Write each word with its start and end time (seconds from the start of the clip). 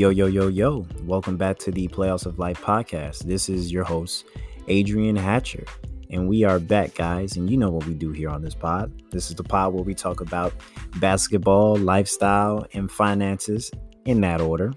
Yo, 0.00 0.08
yo, 0.08 0.26
yo, 0.28 0.48
yo. 0.48 0.86
Welcome 1.04 1.36
back 1.36 1.58
to 1.58 1.70
the 1.70 1.86
Playoffs 1.88 2.24
of 2.24 2.38
Life 2.38 2.62
podcast. 2.62 3.24
This 3.24 3.50
is 3.50 3.70
your 3.70 3.84
host, 3.84 4.24
Adrihan 4.66 5.18
Hatcher. 5.18 5.66
And 6.08 6.26
we 6.26 6.42
are 6.42 6.58
back, 6.58 6.94
guys. 6.94 7.36
And 7.36 7.50
you 7.50 7.58
know 7.58 7.68
what 7.68 7.84
we 7.84 7.92
do 7.92 8.10
here 8.10 8.30
on 8.30 8.40
this 8.40 8.54
pod. 8.54 8.90
This 9.10 9.28
is 9.28 9.36
the 9.36 9.44
pod 9.44 9.74
where 9.74 9.82
we 9.82 9.92
talk 9.92 10.22
about 10.22 10.54
basketball, 11.00 11.76
lifestyle, 11.76 12.66
and 12.72 12.90
finances 12.90 13.70
in 14.06 14.22
that 14.22 14.40
order. 14.40 14.72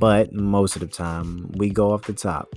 But 0.00 0.32
most 0.32 0.74
of 0.74 0.80
the 0.80 0.88
time, 0.88 1.48
we 1.52 1.70
go 1.70 1.92
off 1.92 2.02
the 2.06 2.12
top. 2.12 2.52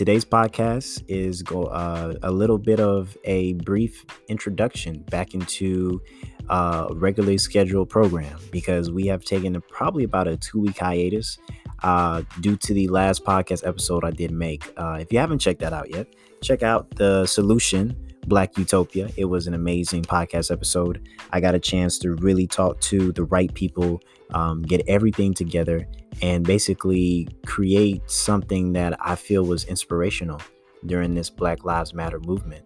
Today's 0.00 0.24
podcast 0.24 1.04
is 1.08 1.42
go 1.42 1.64
uh, 1.64 2.14
a 2.22 2.30
little 2.30 2.56
bit 2.56 2.80
of 2.80 3.18
a 3.24 3.52
brief 3.52 4.06
introduction 4.28 5.02
back 5.10 5.34
into 5.34 6.00
uh, 6.48 6.88
regularly 6.92 7.36
scheduled 7.36 7.90
program 7.90 8.40
because 8.50 8.90
we 8.90 9.06
have 9.08 9.22
taken 9.26 9.56
a, 9.56 9.60
probably 9.60 10.04
about 10.04 10.26
a 10.26 10.38
two 10.38 10.58
week 10.58 10.78
hiatus 10.78 11.36
uh, 11.82 12.22
due 12.40 12.56
to 12.56 12.72
the 12.72 12.88
last 12.88 13.26
podcast 13.26 13.66
episode 13.68 14.02
I 14.02 14.10
did 14.10 14.30
make. 14.30 14.72
Uh, 14.74 14.96
if 15.02 15.12
you 15.12 15.18
haven't 15.18 15.40
checked 15.40 15.60
that 15.60 15.74
out 15.74 15.90
yet, 15.90 16.06
check 16.40 16.62
out 16.62 16.88
the 16.96 17.26
solution. 17.26 17.94
Black 18.26 18.56
Utopia. 18.58 19.10
It 19.16 19.26
was 19.26 19.46
an 19.46 19.54
amazing 19.54 20.02
podcast 20.02 20.50
episode. 20.50 21.06
I 21.30 21.40
got 21.40 21.54
a 21.54 21.60
chance 21.60 21.98
to 22.00 22.14
really 22.16 22.46
talk 22.46 22.80
to 22.82 23.12
the 23.12 23.24
right 23.24 23.52
people, 23.54 24.00
um, 24.34 24.62
get 24.62 24.82
everything 24.86 25.34
together, 25.34 25.86
and 26.22 26.44
basically 26.44 27.28
create 27.46 28.08
something 28.10 28.72
that 28.74 28.96
I 29.00 29.14
feel 29.14 29.44
was 29.44 29.64
inspirational 29.64 30.40
during 30.86 31.14
this 31.14 31.30
Black 31.30 31.64
Lives 31.64 31.94
Matter 31.94 32.20
movement. 32.20 32.64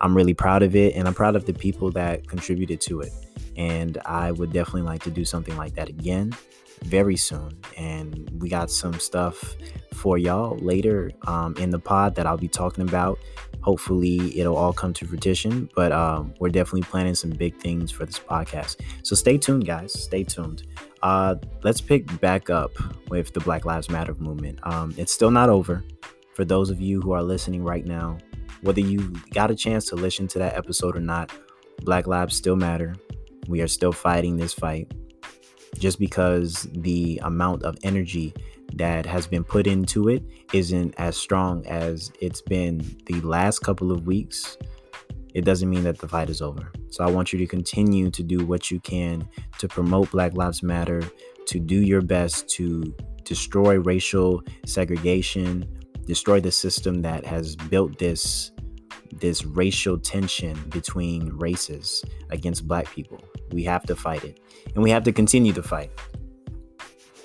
I'm 0.00 0.16
really 0.16 0.34
proud 0.34 0.62
of 0.62 0.74
it 0.74 0.94
and 0.96 1.06
I'm 1.06 1.14
proud 1.14 1.36
of 1.36 1.46
the 1.46 1.52
people 1.52 1.90
that 1.92 2.26
contributed 2.26 2.80
to 2.82 3.00
it. 3.00 3.12
And 3.56 3.98
I 4.04 4.32
would 4.32 4.52
definitely 4.52 4.82
like 4.82 5.02
to 5.04 5.10
do 5.10 5.24
something 5.24 5.56
like 5.56 5.74
that 5.74 5.88
again 5.88 6.32
very 6.84 7.16
soon. 7.16 7.58
And 7.76 8.28
we 8.40 8.48
got 8.48 8.70
some 8.70 8.98
stuff 8.98 9.56
for 9.94 10.18
y'all 10.18 10.56
later 10.58 11.12
um, 11.26 11.56
in 11.56 11.70
the 11.70 11.78
pod 11.78 12.14
that 12.16 12.26
I'll 12.26 12.36
be 12.36 12.48
talking 12.48 12.86
about. 12.86 13.18
Hopefully, 13.60 14.38
it'll 14.38 14.56
all 14.56 14.72
come 14.72 14.92
to 14.94 15.06
fruition, 15.06 15.70
but 15.76 15.92
um, 15.92 16.34
we're 16.40 16.48
definitely 16.48 16.82
planning 16.82 17.14
some 17.14 17.30
big 17.30 17.56
things 17.60 17.92
for 17.92 18.04
this 18.04 18.18
podcast. 18.18 18.80
So 19.04 19.14
stay 19.14 19.38
tuned, 19.38 19.66
guys. 19.66 19.92
Stay 19.92 20.24
tuned. 20.24 20.64
Uh, 21.02 21.36
let's 21.62 21.80
pick 21.80 22.20
back 22.20 22.50
up 22.50 22.72
with 23.08 23.32
the 23.32 23.40
Black 23.40 23.64
Lives 23.64 23.88
Matter 23.88 24.14
movement. 24.14 24.58
Um, 24.64 24.92
it's 24.96 25.12
still 25.12 25.30
not 25.30 25.48
over. 25.48 25.84
For 26.34 26.44
those 26.44 26.70
of 26.70 26.80
you 26.80 27.00
who 27.00 27.12
are 27.12 27.22
listening 27.22 27.62
right 27.62 27.86
now, 27.86 28.18
whether 28.62 28.80
you 28.80 29.12
got 29.32 29.50
a 29.50 29.54
chance 29.54 29.86
to 29.86 29.96
listen 29.96 30.26
to 30.28 30.38
that 30.40 30.54
episode 30.54 30.96
or 30.96 31.00
not, 31.00 31.30
Black 31.82 32.06
Lives 32.06 32.34
still 32.34 32.56
matter. 32.56 32.96
We 33.48 33.60
are 33.60 33.68
still 33.68 33.92
fighting 33.92 34.36
this 34.36 34.52
fight. 34.52 34.90
Just 35.78 35.98
because 35.98 36.68
the 36.72 37.20
amount 37.24 37.62
of 37.64 37.76
energy 37.82 38.34
that 38.74 39.04
has 39.04 39.26
been 39.26 39.44
put 39.44 39.66
into 39.66 40.08
it 40.08 40.22
isn't 40.52 40.94
as 40.98 41.16
strong 41.16 41.66
as 41.66 42.12
it's 42.20 42.40
been 42.40 42.78
the 43.06 43.20
last 43.22 43.60
couple 43.60 43.90
of 43.90 44.06
weeks, 44.06 44.56
it 45.34 45.44
doesn't 45.44 45.68
mean 45.68 45.82
that 45.84 45.98
the 45.98 46.08
fight 46.08 46.30
is 46.30 46.42
over. 46.42 46.72
So 46.90 47.04
I 47.04 47.10
want 47.10 47.32
you 47.32 47.38
to 47.38 47.46
continue 47.46 48.10
to 48.10 48.22
do 48.22 48.44
what 48.44 48.70
you 48.70 48.80
can 48.80 49.28
to 49.58 49.66
promote 49.66 50.10
Black 50.10 50.34
Lives 50.34 50.62
Matter, 50.62 51.02
to 51.46 51.58
do 51.58 51.76
your 51.76 52.02
best 52.02 52.48
to 52.50 52.94
destroy 53.24 53.78
racial 53.80 54.42
segregation, 54.66 55.66
destroy 56.06 56.40
the 56.40 56.52
system 56.52 57.02
that 57.02 57.24
has 57.24 57.56
built 57.56 57.98
this 57.98 58.51
this 59.12 59.44
racial 59.44 59.98
tension 59.98 60.58
between 60.70 61.28
races 61.36 62.04
against 62.30 62.66
black 62.66 62.90
people. 62.92 63.22
We 63.50 63.62
have 63.64 63.84
to 63.84 63.96
fight 63.96 64.24
it. 64.24 64.40
And 64.74 64.82
we 64.82 64.90
have 64.90 65.04
to 65.04 65.12
continue 65.12 65.52
to 65.52 65.62
fight. 65.62 65.90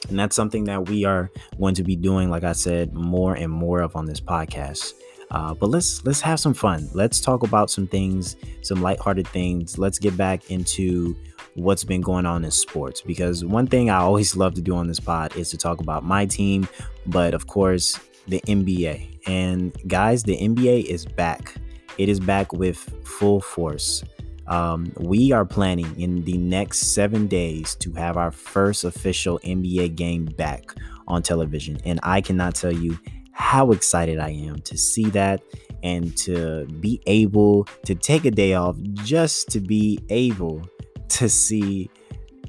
And 0.10 0.20
that's 0.20 0.36
something 0.36 0.66
that 0.66 0.88
we 0.90 1.06
are 1.06 1.32
going 1.60 1.76
to 1.76 1.84
be 1.84 1.96
doing, 1.96 2.30
like 2.30 2.44
I 2.44 2.54
said, 2.54 2.94
more 2.94 3.36
and 3.36 3.52
more 3.52 3.82
of 3.82 3.96
on 3.96 4.06
this 4.06 4.22
podcast. 4.22 4.94
Uh, 5.30 5.54
but 5.54 5.70
let's 5.70 6.06
let's 6.06 6.22
have 6.22 6.40
some 6.40 6.54
fun. 6.54 6.90
Let's 6.94 7.20
talk 7.20 7.44
about 7.44 7.70
some 7.70 7.86
things, 7.86 8.38
some 8.62 8.82
lighthearted 8.82 9.28
things. 9.28 9.78
Let's 9.78 10.00
get 10.00 10.16
back 10.16 10.50
into 10.50 11.16
what's 11.56 11.84
been 11.84 12.02
going 12.02 12.26
on 12.26 12.46
in 12.46 12.52
sports 12.52 13.02
because 13.02 13.44
one 13.44 13.68
thing 13.68 13.90
I 13.90 13.98
always 13.98 14.38
love 14.38 14.54
to 14.54 14.62
do 14.62 14.76
on 14.76 14.88
this 14.88 15.00
pod 15.00 15.36
is 15.36 15.50
to 15.50 15.58
talk 15.58 15.82
about 15.82 16.06
my 16.06 16.26
team, 16.26 16.68
but 17.08 17.34
of 17.34 17.48
course 17.48 18.00
the 18.28 18.42
NBA. 18.42 19.20
And 19.28 19.76
guys, 19.88 20.24
the 20.24 20.38
NBA 20.38 20.86
is 20.86 21.06
back. 21.06 21.56
It 21.98 22.10
is 22.10 22.20
back 22.20 22.54
with 22.54 22.78
full 23.06 23.42
force. 23.42 24.04
Um, 24.48 24.94
we 24.98 25.32
are 25.32 25.46
planning 25.46 25.94
in 26.00 26.24
the 26.24 26.38
next 26.38 26.94
seven 26.94 27.28
days 27.28 27.76
to 27.76 27.92
have 27.94 28.18
our 28.18 28.32
first 28.32 28.84
official 28.84 29.40
NBA 29.40 29.96
game 29.96 30.26
back 30.26 30.74
on 31.08 31.22
television. 31.22 31.78
And 31.84 32.00
I 32.04 32.22
cannot 32.22 32.56
tell 32.56 32.72
you 32.72 32.98
how 33.32 33.72
excited 33.72 34.20
I 34.20 34.30
am 34.30 34.62
to 34.62 34.78
see 34.78 35.10
that 35.12 35.42
and 35.84 36.16
to 36.18 36.66
be 36.80 37.02
able 37.06 37.66
to 37.86 37.94
take 37.94 38.26
a 38.26 38.32
day 38.32 38.54
off 38.54 38.78
just 38.94 39.50
to 39.50 39.60
be 39.60 40.00
able 40.10 40.68
to 41.10 41.30
see 41.30 41.90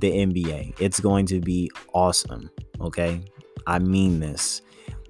the 0.00 0.10
NBA. 0.10 0.74
It's 0.80 1.00
going 1.00 1.26
to 1.26 1.40
be 1.40 1.70
awesome. 1.92 2.50
Okay. 2.80 3.20
I 3.66 3.78
mean 3.78 4.20
this. 4.20 4.62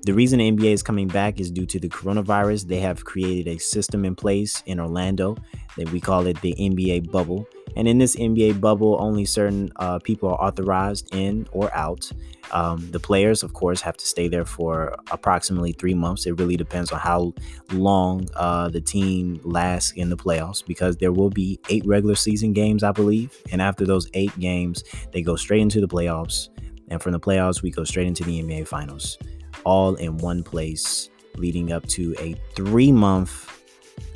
The 0.08 0.14
reason 0.14 0.38
the 0.38 0.50
NBA 0.50 0.72
is 0.72 0.82
coming 0.82 1.06
back 1.06 1.38
is 1.38 1.50
due 1.50 1.66
to 1.66 1.78
the 1.78 1.90
coronavirus. 1.90 2.66
They 2.66 2.80
have 2.80 3.04
created 3.04 3.46
a 3.46 3.58
system 3.58 4.06
in 4.06 4.14
place 4.14 4.62
in 4.64 4.80
Orlando 4.80 5.36
that 5.76 5.92
we 5.92 6.00
call 6.00 6.26
it 6.26 6.40
the 6.40 6.54
NBA 6.54 7.12
bubble. 7.12 7.46
And 7.76 7.86
in 7.86 7.98
this 7.98 8.16
NBA 8.16 8.58
bubble, 8.58 8.96
only 9.00 9.26
certain 9.26 9.70
uh, 9.76 9.98
people 9.98 10.30
are 10.30 10.40
authorized 10.40 11.14
in 11.14 11.46
or 11.52 11.70
out. 11.76 12.10
Um, 12.52 12.90
the 12.90 12.98
players, 12.98 13.42
of 13.42 13.52
course, 13.52 13.82
have 13.82 13.98
to 13.98 14.06
stay 14.06 14.28
there 14.28 14.46
for 14.46 14.96
approximately 15.10 15.72
three 15.72 15.92
months. 15.92 16.24
It 16.24 16.38
really 16.38 16.56
depends 16.56 16.90
on 16.90 17.00
how 17.00 17.34
long 17.72 18.30
uh, 18.34 18.70
the 18.70 18.80
team 18.80 19.38
lasts 19.44 19.92
in 19.92 20.08
the 20.08 20.16
playoffs 20.16 20.64
because 20.64 20.96
there 20.96 21.12
will 21.12 21.28
be 21.28 21.60
eight 21.68 21.84
regular 21.84 22.14
season 22.14 22.54
games, 22.54 22.82
I 22.82 22.92
believe. 22.92 23.36
And 23.52 23.60
after 23.60 23.84
those 23.84 24.08
eight 24.14 24.32
games, 24.40 24.84
they 25.12 25.20
go 25.20 25.36
straight 25.36 25.60
into 25.60 25.82
the 25.82 25.88
playoffs. 25.88 26.48
And 26.90 27.02
from 27.02 27.12
the 27.12 27.20
playoffs, 27.20 27.60
we 27.60 27.70
go 27.70 27.84
straight 27.84 28.06
into 28.06 28.24
the 28.24 28.42
NBA 28.42 28.66
finals 28.66 29.18
all 29.64 29.94
in 29.96 30.18
one 30.18 30.42
place, 30.42 31.10
leading 31.36 31.72
up 31.72 31.86
to 31.88 32.14
a 32.18 32.34
three 32.54 32.92
month 32.92 33.54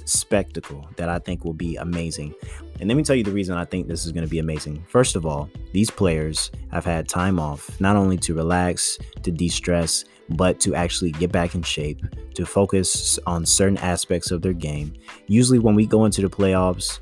spectacle 0.04 0.88
that 0.96 1.08
I 1.08 1.18
think 1.18 1.44
will 1.44 1.52
be 1.52 1.76
amazing. 1.76 2.34
And 2.80 2.88
let 2.88 2.96
me 2.96 3.02
tell 3.02 3.16
you 3.16 3.24
the 3.24 3.32
reason 3.32 3.56
I 3.56 3.64
think 3.64 3.86
this 3.86 4.04
is 4.04 4.12
going 4.12 4.24
to 4.24 4.30
be 4.30 4.38
amazing. 4.38 4.84
First 4.88 5.16
of 5.16 5.24
all, 5.24 5.48
these 5.72 5.90
players 5.90 6.50
have 6.70 6.84
had 6.84 7.08
time 7.08 7.38
off, 7.38 7.80
not 7.80 7.96
only 7.96 8.16
to 8.18 8.34
relax, 8.34 8.98
to 9.22 9.30
de 9.30 9.48
stress, 9.48 10.04
but 10.30 10.60
to 10.60 10.74
actually 10.74 11.12
get 11.12 11.30
back 11.30 11.54
in 11.54 11.62
shape, 11.62 12.02
to 12.34 12.46
focus 12.46 13.18
on 13.26 13.46
certain 13.46 13.78
aspects 13.78 14.30
of 14.30 14.42
their 14.42 14.52
game. 14.52 14.94
Usually, 15.26 15.58
when 15.58 15.74
we 15.74 15.86
go 15.86 16.04
into 16.04 16.22
the 16.22 16.30
playoffs, 16.30 16.98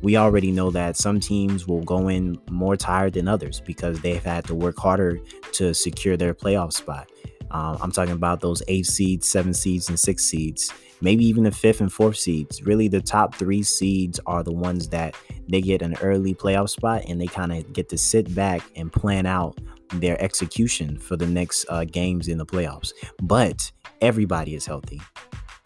we 0.00 0.16
already 0.16 0.52
know 0.52 0.70
that 0.70 0.96
some 0.96 1.18
teams 1.18 1.66
will 1.66 1.82
go 1.82 2.08
in 2.08 2.38
more 2.50 2.76
tired 2.76 3.14
than 3.14 3.26
others 3.26 3.60
because 3.60 4.00
they've 4.00 4.22
had 4.22 4.44
to 4.44 4.54
work 4.54 4.78
harder 4.78 5.18
to 5.52 5.74
secure 5.74 6.16
their 6.16 6.34
playoff 6.34 6.72
spot. 6.72 7.10
Um, 7.50 7.78
I'm 7.80 7.92
talking 7.92 8.14
about 8.14 8.40
those 8.40 8.62
eight 8.68 8.86
seeds, 8.86 9.28
seven 9.28 9.54
seeds, 9.54 9.88
and 9.88 9.98
six 9.98 10.24
seeds, 10.24 10.72
maybe 11.00 11.24
even 11.24 11.44
the 11.44 11.50
fifth 11.50 11.80
and 11.80 11.92
fourth 11.92 12.16
seeds. 12.16 12.62
Really, 12.62 12.88
the 12.88 13.00
top 13.00 13.34
three 13.34 13.62
seeds 13.62 14.20
are 14.26 14.42
the 14.42 14.52
ones 14.52 14.88
that 14.88 15.14
they 15.48 15.60
get 15.60 15.82
an 15.82 15.96
early 16.02 16.34
playoff 16.34 16.70
spot 16.70 17.04
and 17.08 17.20
they 17.20 17.26
kind 17.26 17.52
of 17.52 17.72
get 17.72 17.88
to 17.90 17.98
sit 17.98 18.34
back 18.34 18.62
and 18.76 18.92
plan 18.92 19.26
out 19.26 19.58
their 19.94 20.20
execution 20.22 20.98
for 20.98 21.16
the 21.16 21.26
next 21.26 21.64
uh, 21.68 21.84
games 21.84 22.28
in 22.28 22.38
the 22.38 22.46
playoffs. 22.46 22.92
But 23.22 23.70
everybody 24.00 24.54
is 24.54 24.66
healthy. 24.66 25.00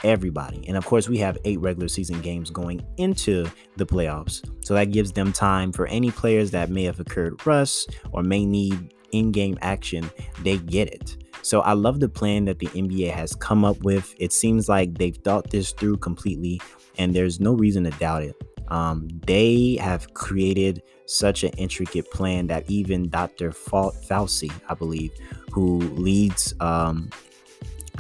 Everybody. 0.05 0.65
And 0.67 0.77
of 0.77 0.85
course, 0.85 1.09
we 1.09 1.19
have 1.19 1.39
eight 1.45 1.61
regular 1.61 1.89
season 1.89 2.21
games 2.23 2.51
going 2.51 2.85
into 2.97 3.47
the 3.77 3.87
playoffs. 3.87 4.45
So 4.65 4.75
that 4.75 4.87
gives 4.87 5.13
them 5.13 5.33
time 5.33 5.73
for 5.73 5.87
any 5.87 6.11
players 6.11 6.51
that 6.53 6.71
may 6.71 6.85
have 6.85 6.99
occurred 6.99 7.45
rust 7.47 7.97
or 8.11 8.23
may 8.23 8.45
need 8.45 8.93
in 9.13 9.31
game 9.31 9.59
action, 9.61 10.11
they 10.43 10.59
get 10.59 10.89
it. 10.89 11.22
So 11.43 11.61
I 11.61 11.73
love 11.73 12.01
the 12.01 12.09
plan 12.09 12.45
that 12.47 12.59
the 12.59 12.67
NBA 12.69 13.11
has 13.11 13.35
come 13.35 13.65
up 13.65 13.83
with. 13.83 14.15
It 14.19 14.33
seems 14.33 14.69
like 14.69 14.97
they've 14.97 15.17
thought 15.17 15.51
this 15.51 15.73
through 15.73 15.99
completely, 15.99 16.61
and 16.99 17.15
there's 17.15 17.41
no 17.41 17.55
reason 17.55 17.85
to 17.85 17.91
doubt 17.91 18.23
it. 18.23 18.37
Um, 18.69 19.09
they 19.27 19.77
have 19.81 20.15
created 20.15 20.83
such 21.07 21.45
an 21.45 21.51
intricate 21.59 22.11
plan 22.11 22.47
that 22.47 22.65
even 22.71 23.09
Dr. 23.09 23.51
Fauci, 23.51 24.51
I 24.69 24.75
believe, 24.75 25.11
who 25.51 25.81
leads 25.81 26.55
um, 26.61 27.11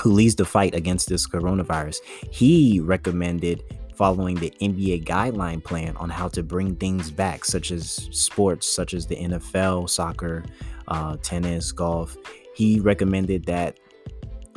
who 0.00 0.12
leads 0.12 0.36
the 0.36 0.44
fight 0.44 0.74
against 0.74 1.08
this 1.08 1.28
coronavirus, 1.28 1.98
he 2.30 2.80
recommended 2.80 3.62
following 3.94 4.36
the 4.36 4.50
NBA 4.60 5.04
guideline 5.04 5.62
plan 5.62 5.94
on 5.98 6.08
how 6.08 6.28
to 6.28 6.42
bring 6.42 6.74
things 6.76 7.10
back, 7.10 7.44
such 7.44 7.70
as 7.70 8.08
sports, 8.10 8.72
such 8.74 8.94
as 8.94 9.06
the 9.06 9.16
NFL, 9.16 9.90
soccer, 9.90 10.44
uh, 10.88 11.18
tennis, 11.22 11.70
golf 11.72 12.16
he 12.54 12.80
recommended 12.80 13.46
that 13.46 13.78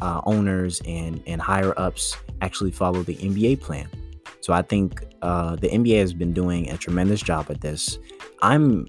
uh, 0.01 0.21
owners 0.25 0.81
and 0.85 1.21
and 1.27 1.41
higher 1.41 1.77
ups 1.79 2.17
actually 2.41 2.71
follow 2.71 3.03
the 3.03 3.15
NBA 3.15 3.61
plan. 3.61 3.89
So 4.41 4.53
I 4.53 4.61
think 4.61 5.03
uh, 5.21 5.55
the 5.55 5.69
NBA 5.69 5.99
has 5.99 6.13
been 6.13 6.33
doing 6.33 6.69
a 6.69 6.77
tremendous 6.77 7.21
job 7.21 7.47
at 7.49 7.61
this. 7.61 7.97
I'm 8.41 8.87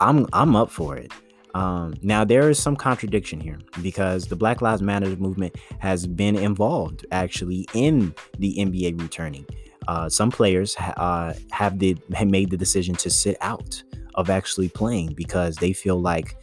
I'm 0.00 0.26
I'm 0.32 0.56
up 0.56 0.70
for 0.70 0.96
it. 0.96 1.12
Um, 1.54 1.94
now 2.02 2.24
there 2.24 2.48
is 2.48 2.58
some 2.58 2.76
contradiction 2.76 3.38
here 3.38 3.58
because 3.82 4.26
the 4.26 4.36
Black 4.36 4.62
Lives 4.62 4.80
Matter 4.80 5.14
movement 5.16 5.54
has 5.80 6.06
been 6.06 6.36
involved 6.36 7.04
actually 7.12 7.68
in 7.74 8.14
the 8.38 8.56
NBA 8.56 9.00
returning. 9.00 9.44
Uh, 9.88 10.08
some 10.08 10.30
players 10.30 10.76
uh, 10.78 11.34
have 11.50 11.78
the 11.78 11.96
have 12.14 12.28
made 12.28 12.50
the 12.50 12.56
decision 12.56 12.94
to 12.94 13.10
sit 13.10 13.36
out 13.40 13.82
of 14.14 14.30
actually 14.30 14.68
playing 14.68 15.12
because 15.14 15.56
they 15.56 15.72
feel 15.72 16.00
like 16.00 16.36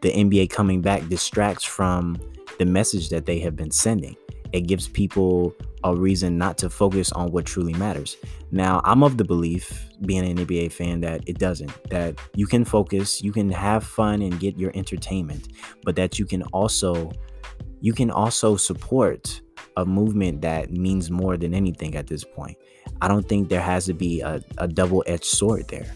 the 0.00 0.10
NBA 0.10 0.50
coming 0.50 0.80
back 0.80 1.08
distracts 1.08 1.64
from 1.64 2.18
the 2.58 2.64
message 2.64 3.08
that 3.10 3.26
they 3.26 3.38
have 3.40 3.56
been 3.56 3.70
sending. 3.70 4.16
It 4.52 4.62
gives 4.62 4.88
people 4.88 5.54
a 5.84 5.94
reason 5.94 6.38
not 6.38 6.58
to 6.58 6.70
focus 6.70 7.12
on 7.12 7.30
what 7.30 7.44
truly 7.44 7.74
matters. 7.74 8.16
Now, 8.50 8.80
I'm 8.84 9.02
of 9.02 9.16
the 9.16 9.24
belief, 9.24 9.88
being 10.06 10.26
an 10.26 10.38
NBA 10.38 10.72
fan, 10.72 11.00
that 11.02 11.22
it 11.26 11.38
doesn't. 11.38 11.72
That 11.90 12.18
you 12.34 12.46
can 12.46 12.64
focus, 12.64 13.22
you 13.22 13.32
can 13.32 13.50
have 13.50 13.84
fun 13.84 14.22
and 14.22 14.40
get 14.40 14.58
your 14.58 14.72
entertainment, 14.74 15.48
but 15.84 15.96
that 15.96 16.18
you 16.18 16.24
can 16.24 16.42
also 16.44 17.12
you 17.80 17.92
can 17.92 18.10
also 18.10 18.56
support 18.56 19.40
a 19.76 19.84
movement 19.84 20.40
that 20.42 20.72
means 20.72 21.10
more 21.10 21.36
than 21.36 21.54
anything 21.54 21.94
at 21.94 22.08
this 22.08 22.24
point. 22.24 22.56
I 23.00 23.06
don't 23.06 23.28
think 23.28 23.48
there 23.48 23.60
has 23.60 23.86
to 23.86 23.92
be 23.92 24.20
a, 24.20 24.42
a 24.58 24.66
double-edged 24.66 25.24
sword 25.24 25.68
there. 25.68 25.86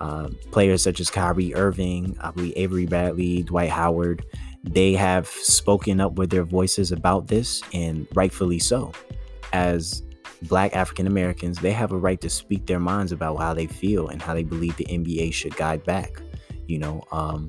Uh, 0.00 0.28
players 0.50 0.82
such 0.82 1.00
as 1.00 1.10
Kyrie 1.10 1.54
Irving, 1.54 2.16
I 2.20 2.30
believe 2.30 2.52
Avery 2.56 2.86
Bradley, 2.86 3.42
Dwight 3.42 3.70
Howard, 3.70 4.24
they 4.64 4.92
have 4.92 5.26
spoken 5.26 6.00
up 6.00 6.14
with 6.14 6.30
their 6.30 6.44
voices 6.44 6.92
about 6.92 7.28
this, 7.28 7.62
and 7.72 8.06
rightfully 8.14 8.58
so. 8.58 8.92
As 9.52 10.02
Black 10.42 10.76
African 10.76 11.06
Americans, 11.06 11.58
they 11.58 11.72
have 11.72 11.92
a 11.92 11.96
right 11.96 12.20
to 12.20 12.30
speak 12.30 12.66
their 12.66 12.80
minds 12.80 13.12
about 13.12 13.38
how 13.38 13.54
they 13.54 13.66
feel 13.66 14.08
and 14.08 14.20
how 14.20 14.34
they 14.34 14.44
believe 14.44 14.76
the 14.76 14.84
NBA 14.84 15.32
should 15.32 15.56
guide 15.56 15.84
back. 15.84 16.20
You 16.66 16.78
know, 16.78 17.02
um, 17.10 17.48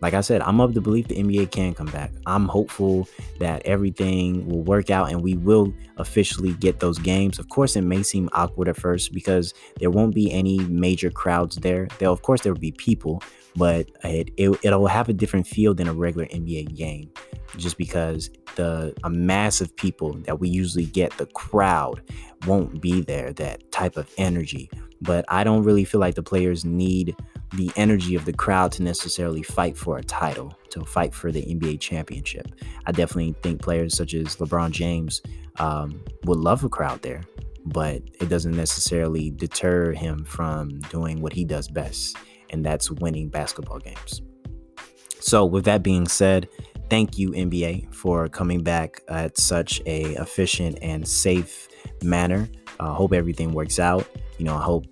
like 0.00 0.14
I 0.14 0.22
said, 0.22 0.40
I'm 0.42 0.60
of 0.60 0.74
the 0.74 0.80
belief 0.80 1.08
the 1.08 1.16
NBA 1.16 1.50
can 1.50 1.74
come 1.74 1.88
back. 1.88 2.10
I'm 2.26 2.48
hopeful 2.48 3.08
that 3.38 3.62
everything 3.66 4.46
will 4.48 4.62
work 4.62 4.90
out 4.90 5.10
and 5.10 5.22
we 5.22 5.36
will 5.36 5.72
officially 5.98 6.54
get 6.54 6.80
those 6.80 6.98
games. 6.98 7.38
Of 7.38 7.50
course, 7.50 7.76
it 7.76 7.82
may 7.82 8.02
seem 8.02 8.30
awkward 8.32 8.68
at 8.68 8.76
first 8.76 9.12
because 9.12 9.52
there 9.78 9.90
won't 9.90 10.14
be 10.14 10.32
any 10.32 10.58
major 10.58 11.10
crowds 11.10 11.56
there. 11.56 11.88
There, 11.98 12.08
of 12.08 12.22
course, 12.22 12.40
there 12.40 12.52
will 12.52 12.60
be 12.60 12.72
people, 12.72 13.22
but 13.56 13.90
it, 14.02 14.30
it 14.38 14.58
it'll 14.62 14.86
have 14.86 15.08
a 15.10 15.12
different 15.12 15.46
feel 15.46 15.74
than 15.74 15.88
a 15.88 15.92
regular 15.92 16.26
NBA 16.28 16.74
game, 16.76 17.10
just 17.58 17.76
because 17.76 18.30
the 18.56 18.94
a 19.04 19.10
mass 19.10 19.60
of 19.60 19.74
people 19.76 20.14
that 20.24 20.40
we 20.40 20.48
usually 20.48 20.86
get, 20.86 21.16
the 21.18 21.26
crowd 21.26 22.00
won't 22.46 22.80
be 22.80 23.02
there. 23.02 23.34
That 23.34 23.70
type 23.70 23.98
of 23.98 24.10
energy, 24.16 24.70
but 25.02 25.26
I 25.28 25.44
don't 25.44 25.62
really 25.62 25.84
feel 25.84 26.00
like 26.00 26.14
the 26.14 26.22
players 26.22 26.64
need 26.64 27.16
the 27.54 27.70
energy 27.76 28.14
of 28.14 28.24
the 28.24 28.32
crowd 28.32 28.72
to 28.72 28.82
necessarily 28.82 29.42
fight 29.42 29.76
for 29.76 29.98
a 29.98 30.02
title, 30.02 30.56
to 30.70 30.84
fight 30.84 31.14
for 31.14 31.32
the 31.32 31.42
NBA 31.42 31.80
championship. 31.80 32.46
I 32.86 32.92
definitely 32.92 33.34
think 33.42 33.60
players 33.60 33.96
such 33.96 34.14
as 34.14 34.36
LeBron 34.36 34.70
James 34.70 35.22
um, 35.58 36.00
would 36.24 36.38
love 36.38 36.62
a 36.64 36.68
crowd 36.68 37.02
there, 37.02 37.22
but 37.66 38.02
it 38.20 38.28
doesn't 38.28 38.56
necessarily 38.56 39.30
deter 39.30 39.92
him 39.92 40.24
from 40.24 40.80
doing 40.90 41.20
what 41.20 41.32
he 41.32 41.44
does 41.44 41.68
best, 41.68 42.16
and 42.50 42.64
that's 42.64 42.90
winning 42.90 43.28
basketball 43.28 43.78
games. 43.78 44.22
So, 45.18 45.44
with 45.44 45.64
that 45.66 45.82
being 45.82 46.08
said, 46.08 46.48
thank 46.88 47.18
you 47.18 47.30
NBA 47.30 47.94
for 47.94 48.28
coming 48.28 48.62
back 48.62 49.02
at 49.08 49.38
such 49.38 49.80
a 49.86 50.14
efficient 50.14 50.78
and 50.82 51.06
safe 51.06 51.68
manner. 52.02 52.48
I 52.78 52.86
uh, 52.86 52.94
hope 52.94 53.12
everything 53.12 53.52
works 53.52 53.78
out. 53.78 54.08
You 54.38 54.46
know, 54.46 54.56
I 54.56 54.62
hope 54.62 54.86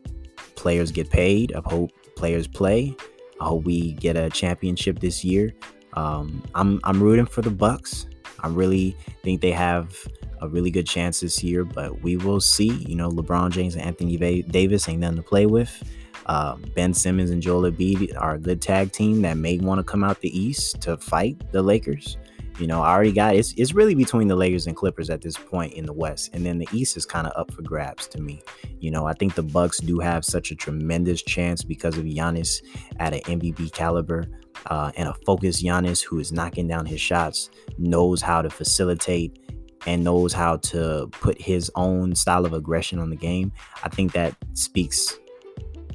players 0.54 0.92
get 0.92 1.08
paid. 1.10 1.54
I 1.54 1.62
hope 1.64 1.90
players 2.18 2.46
play. 2.46 2.94
I 3.40 3.44
hope 3.46 3.64
we 3.64 3.92
get 3.92 4.16
a 4.16 4.28
championship 4.28 4.98
this 4.98 5.24
year. 5.24 5.54
Um, 5.94 6.42
I'm 6.54 6.80
I'm 6.84 7.02
rooting 7.02 7.26
for 7.26 7.42
the 7.42 7.50
Bucks. 7.50 8.06
I 8.40 8.48
really 8.48 8.96
think 9.22 9.40
they 9.40 9.52
have 9.52 9.96
a 10.40 10.48
really 10.48 10.70
good 10.70 10.86
chance 10.86 11.20
this 11.20 11.42
year, 11.42 11.64
but 11.64 12.02
we 12.02 12.16
will 12.16 12.40
see. 12.40 12.68
You 12.68 12.96
know, 12.96 13.10
LeBron 13.10 13.50
James 13.50 13.74
and 13.74 13.84
Anthony 13.84 14.42
Davis 14.42 14.88
ain't 14.88 15.00
nothing 15.00 15.16
to 15.16 15.22
play 15.22 15.46
with. 15.46 15.82
Uh, 16.26 16.56
ben 16.74 16.92
Simmons 16.92 17.30
and 17.30 17.40
Joel 17.40 17.70
Embiid 17.70 18.14
are 18.20 18.34
a 18.34 18.38
good 18.38 18.60
tag 18.60 18.92
team 18.92 19.22
that 19.22 19.38
may 19.38 19.58
want 19.58 19.78
to 19.78 19.84
come 19.84 20.04
out 20.04 20.20
the 20.20 20.38
East 20.38 20.80
to 20.82 20.96
fight 20.98 21.40
the 21.52 21.62
Lakers. 21.62 22.18
You 22.58 22.66
know, 22.66 22.82
I 22.82 22.92
already 22.92 23.12
got 23.12 23.36
it's 23.36 23.54
it's 23.56 23.72
really 23.72 23.94
between 23.94 24.26
the 24.28 24.34
Lakers 24.34 24.66
and 24.66 24.76
Clippers 24.76 25.10
at 25.10 25.22
this 25.22 25.36
point 25.36 25.74
in 25.74 25.86
the 25.86 25.92
West, 25.92 26.30
and 26.32 26.44
then 26.44 26.58
the 26.58 26.68
East 26.72 26.96
is 26.96 27.06
kind 27.06 27.26
of 27.26 27.32
up 27.36 27.52
for 27.52 27.62
grabs 27.62 28.06
to 28.08 28.20
me. 28.20 28.42
You 28.80 28.90
know, 28.90 29.06
I 29.06 29.12
think 29.12 29.34
the 29.34 29.42
Bucks 29.42 29.78
do 29.78 30.00
have 30.00 30.24
such 30.24 30.50
a 30.50 30.56
tremendous 30.56 31.22
chance 31.22 31.62
because 31.62 31.96
of 31.96 32.04
Giannis 32.04 32.62
at 32.98 33.14
an 33.14 33.20
MVP 33.20 33.72
caliber. 33.72 34.24
Uh, 34.66 34.90
and 34.96 35.08
a 35.08 35.14
focused 35.24 35.64
Giannis 35.64 36.02
who 36.02 36.18
is 36.18 36.32
knocking 36.32 36.66
down 36.66 36.84
his 36.84 37.00
shots, 37.00 37.48
knows 37.78 38.20
how 38.20 38.42
to 38.42 38.50
facilitate 38.50 39.38
and 39.86 40.02
knows 40.02 40.32
how 40.32 40.56
to 40.56 41.08
put 41.12 41.40
his 41.40 41.70
own 41.76 42.14
style 42.14 42.44
of 42.44 42.52
aggression 42.52 42.98
on 42.98 43.08
the 43.08 43.16
game. 43.16 43.52
I 43.84 43.88
think 43.88 44.12
that 44.12 44.34
speaks. 44.54 45.16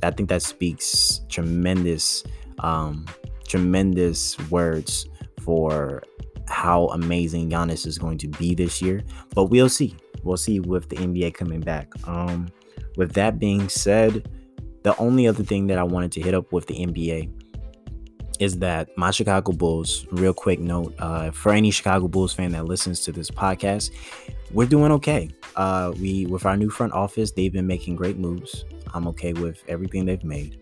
I 0.02 0.12
think 0.12 0.30
that 0.30 0.42
speaks 0.42 1.22
tremendous, 1.30 2.24
um, 2.60 3.06
tremendous 3.48 4.38
words 4.50 5.08
for 5.42 6.04
how 6.48 6.88
amazing 6.88 7.50
Giannis 7.50 7.86
is 7.86 7.98
going 7.98 8.18
to 8.20 8.28
be 8.28 8.56
this 8.56 8.82
year, 8.82 9.02
but 9.34 9.46
we'll 9.46 9.70
see. 9.70 9.96
We'll 10.24 10.38
see 10.38 10.60
with 10.60 10.90
the 10.90 10.98
NBA 10.98 11.34
coming 11.34 11.60
back. 11.60 11.92
Um, 12.08 12.50
with 12.96 13.14
that 13.14 13.40
being 13.40 13.70
said, 13.70 14.30
the 14.84 14.96
only 14.98 15.28
other 15.28 15.44
thing 15.44 15.68
that 15.68 15.78
I 15.78 15.84
wanted 15.84 16.12
to 16.14 16.22
hit 16.22 16.34
up 16.34 16.52
with 16.52 16.68
the 16.68 16.76
NBA 16.76 17.32
is 18.40 18.60
that 18.60 18.90
my 18.98 19.12
Chicago 19.12 19.52
Bulls, 19.52 20.06
real 20.12 20.34
quick 20.34 20.60
note, 20.60 20.94
uh, 21.00 21.32
for 21.32 21.54
any 21.54 21.72
Chicago 21.72 22.08
Bulls 22.08 22.34
fan 22.34 22.52
that 22.52 22.66
listens 22.66 23.00
to 23.02 23.12
this 23.12 23.30
podcast, 23.30 23.92
we're 24.52 24.68
doing 24.68 24.92
okay. 24.92 25.30
Uh, 25.56 25.94
we 26.00 26.26
with 26.26 26.46
our 26.46 26.58
new 26.58 26.70
front 26.70 26.94
office, 26.94 27.32
they've 27.32 27.54
been 27.54 27.68
making 27.68 27.96
great 27.96 28.18
moves. 28.18 28.66
I'm 28.94 29.08
okay 29.10 29.34
with 29.34 29.64
everything 29.68 30.06
they've 30.06 30.24
made. 30.24 30.60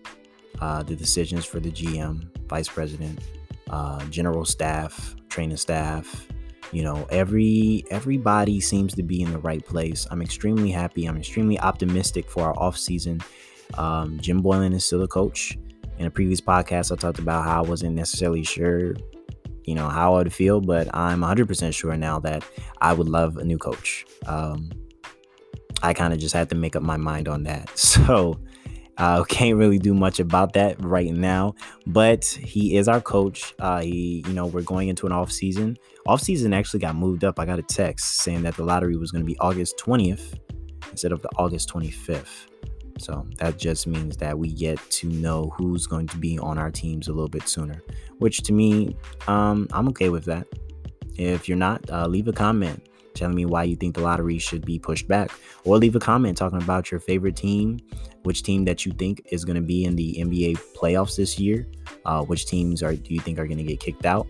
Uh, 0.60 0.84
the 0.84 0.96
decisions 0.96 1.46
for 1.46 1.60
the 1.60 1.72
GM, 1.72 2.28
vice 2.48 2.70
president, 2.70 3.20
uh, 3.70 4.04
general 4.06 4.46
staff, 4.46 5.16
training 5.32 5.58
staff. 5.58 6.28
You 6.72 6.84
know, 6.84 7.06
every 7.10 7.84
everybody 7.90 8.62
seems 8.62 8.94
to 8.96 9.04
be 9.04 9.22
in 9.22 9.32
the 9.32 9.40
right 9.40 9.66
place. 9.66 10.08
I'm 10.12 10.22
extremely 10.22 10.72
happy. 10.72 11.06
I'm 11.06 11.18
extremely 11.18 11.60
optimistic 11.60 12.30
for 12.30 12.44
our 12.44 12.58
off 12.58 12.78
season. 12.78 13.22
Um, 13.76 14.20
Jim 14.22 14.42
Boylen 14.42 14.74
is 14.74 14.86
still 14.86 15.02
a 15.04 15.08
coach. 15.08 15.58
In 15.98 16.06
a 16.06 16.12
previous 16.12 16.42
podcast, 16.42 16.92
I 16.92 16.96
talked 16.96 17.20
about 17.20 17.44
how 17.44 17.64
I 17.64 17.68
wasn't 17.68 17.96
necessarily 17.96 18.44
sure, 18.44 18.96
you 19.66 19.76
know, 19.76 19.88
how 19.88 20.16
I 20.16 20.18
would 20.20 20.34
feel, 20.34 20.60
but 20.62 20.94
I'm 20.96 21.22
100% 21.22 21.74
sure 21.74 21.96
now 21.96 22.20
that 22.22 22.44
I 22.80 22.94
would 22.94 23.08
love 23.08 23.38
a 23.38 23.44
new 23.44 23.58
coach. 23.58 24.06
Um, 24.26 24.72
I 25.84 25.94
kind 25.94 26.14
of 26.14 26.20
just 26.20 26.34
had 26.34 26.50
to 26.50 26.56
make 26.56 26.76
up 26.76 26.84
my 26.84 26.98
mind 26.98 27.28
on 27.28 27.44
that. 27.44 27.70
So 27.78 28.40
uh, 28.98 29.24
can't 29.30 29.58
really 29.58 29.80
do 29.80 29.94
much 29.94 30.20
about 30.20 30.54
that 30.54 30.84
right 30.84 31.14
now, 31.14 31.54
but 31.88 32.26
he 32.26 32.78
is 32.78 32.88
our 32.88 33.02
coach. 33.02 33.54
Uh, 33.60 33.82
he, 33.82 34.24
you 34.28 34.34
know, 34.34 34.46
we're 34.46 34.62
going 34.62 34.90
into 34.90 35.06
an 35.06 35.12
off 35.12 35.32
season. 35.32 35.78
Off 36.08 36.22
season 36.22 36.54
actually 36.54 36.80
got 36.80 36.96
moved 36.96 37.24
up. 37.24 37.40
I 37.40 37.46
got 37.46 37.60
a 37.60 37.64
text 37.64 38.18
saying 38.18 38.44
that 38.44 38.56
the 38.56 38.64
lottery 38.64 38.98
was 38.98 39.12
going 39.12 39.24
to 39.24 39.26
be 39.26 39.38
August 39.40 39.78
20th 39.78 40.40
instead 40.90 41.12
of 41.12 41.22
the 41.22 41.30
August 41.38 41.70
25th. 41.70 42.48
So 43.00 43.26
that 43.38 43.58
just 43.58 43.88
means 43.88 44.18
that 44.18 44.38
we 44.38 44.52
get 44.52 44.78
to 44.92 45.08
know 45.10 45.52
who's 45.58 45.88
going 45.88 46.08
to 46.08 46.18
be 46.18 46.38
on 46.38 46.58
our 46.58 46.70
teams 46.70 47.08
a 47.08 47.12
little 47.12 47.30
bit 47.30 47.48
sooner, 47.48 47.82
which 48.20 48.44
to 48.44 48.54
me, 48.54 48.96
um, 49.28 49.68
I'm 49.74 49.88
okay 49.90 50.10
with 50.10 50.26
that. 50.26 50.48
If 51.18 51.48
you're 51.48 51.58
not, 51.58 51.90
uh, 51.90 52.08
leave 52.08 52.28
a 52.28 52.34
comment 52.34 52.88
telling 53.14 53.36
me 53.36 53.46
why 53.46 53.64
you 53.64 53.76
think 53.76 53.96
the 53.96 54.02
lottery 54.02 54.38
should 54.38 54.66
be 54.66 54.80
pushed 54.80 55.08
back, 55.08 55.32
or 55.66 55.78
leave 55.78 55.96
a 55.96 56.00
comment 56.00 56.38
talking 56.38 56.62
about 56.62 56.92
your 56.92 57.00
favorite 57.00 57.36
team, 57.36 57.80
which 58.24 58.44
team 58.44 58.66
that 58.66 58.86
you 58.86 58.92
think 58.94 59.22
is 59.32 59.46
going 59.46 59.56
to 59.56 59.62
be 59.62 59.86
in 59.86 59.96
the 59.96 60.16
NBA 60.20 60.60
playoffs 60.76 61.16
this 61.16 61.40
year, 61.40 61.68
uh, 62.06 62.24
which 62.24 62.46
teams 62.46 62.84
are 62.84 62.96
do 62.96 63.14
you 63.14 63.20
think 63.20 63.40
are 63.40 63.48
going 63.48 63.58
to 63.58 63.64
get 63.64 63.80
kicked 63.80 64.06
out. 64.06 64.28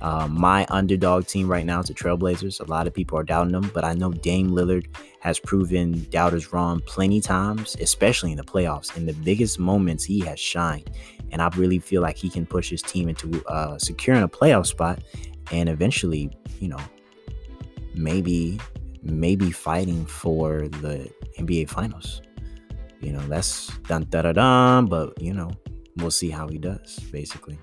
Uh, 0.00 0.26
my 0.28 0.66
underdog 0.68 1.26
team 1.26 1.48
right 1.48 1.64
now 1.64 1.80
is 1.80 1.86
the 1.86 1.94
Trailblazers. 1.94 2.60
A 2.60 2.70
lot 2.70 2.86
of 2.86 2.94
people 2.94 3.18
are 3.18 3.22
doubting 3.22 3.52
them, 3.52 3.70
but 3.72 3.84
I 3.84 3.94
know 3.94 4.12
Dame 4.12 4.50
Lillard 4.50 4.86
has 5.20 5.38
proven 5.38 6.06
doubters 6.10 6.52
wrong 6.52 6.80
plenty 6.86 7.20
times, 7.20 7.76
especially 7.80 8.32
in 8.32 8.36
the 8.36 8.44
playoffs. 8.44 8.96
In 8.96 9.06
the 9.06 9.12
biggest 9.12 9.58
moments, 9.58 10.04
he 10.04 10.20
has 10.20 10.40
shined, 10.40 10.90
and 11.30 11.40
I 11.40 11.48
really 11.56 11.78
feel 11.78 12.02
like 12.02 12.16
he 12.16 12.28
can 12.28 12.46
push 12.46 12.70
his 12.70 12.82
team 12.82 13.08
into 13.08 13.44
uh, 13.46 13.78
securing 13.78 14.22
a 14.22 14.28
playoff 14.28 14.66
spot 14.66 15.02
and 15.50 15.68
eventually, 15.68 16.30
you 16.60 16.68
know, 16.68 16.80
maybe 17.94 18.60
maybe 19.02 19.50
fighting 19.50 20.06
for 20.06 20.68
the 20.68 21.10
NBA 21.38 21.68
finals. 21.68 22.22
You 23.00 23.12
know, 23.12 23.20
that's 23.26 23.76
dun 23.88 24.06
da 24.08 24.22
da 24.22 24.32
dun, 24.32 24.86
but 24.86 25.20
you 25.20 25.34
know, 25.34 25.50
we'll 25.96 26.10
see 26.10 26.30
how 26.30 26.48
he 26.48 26.58
does, 26.58 26.98
basically. 27.10 27.58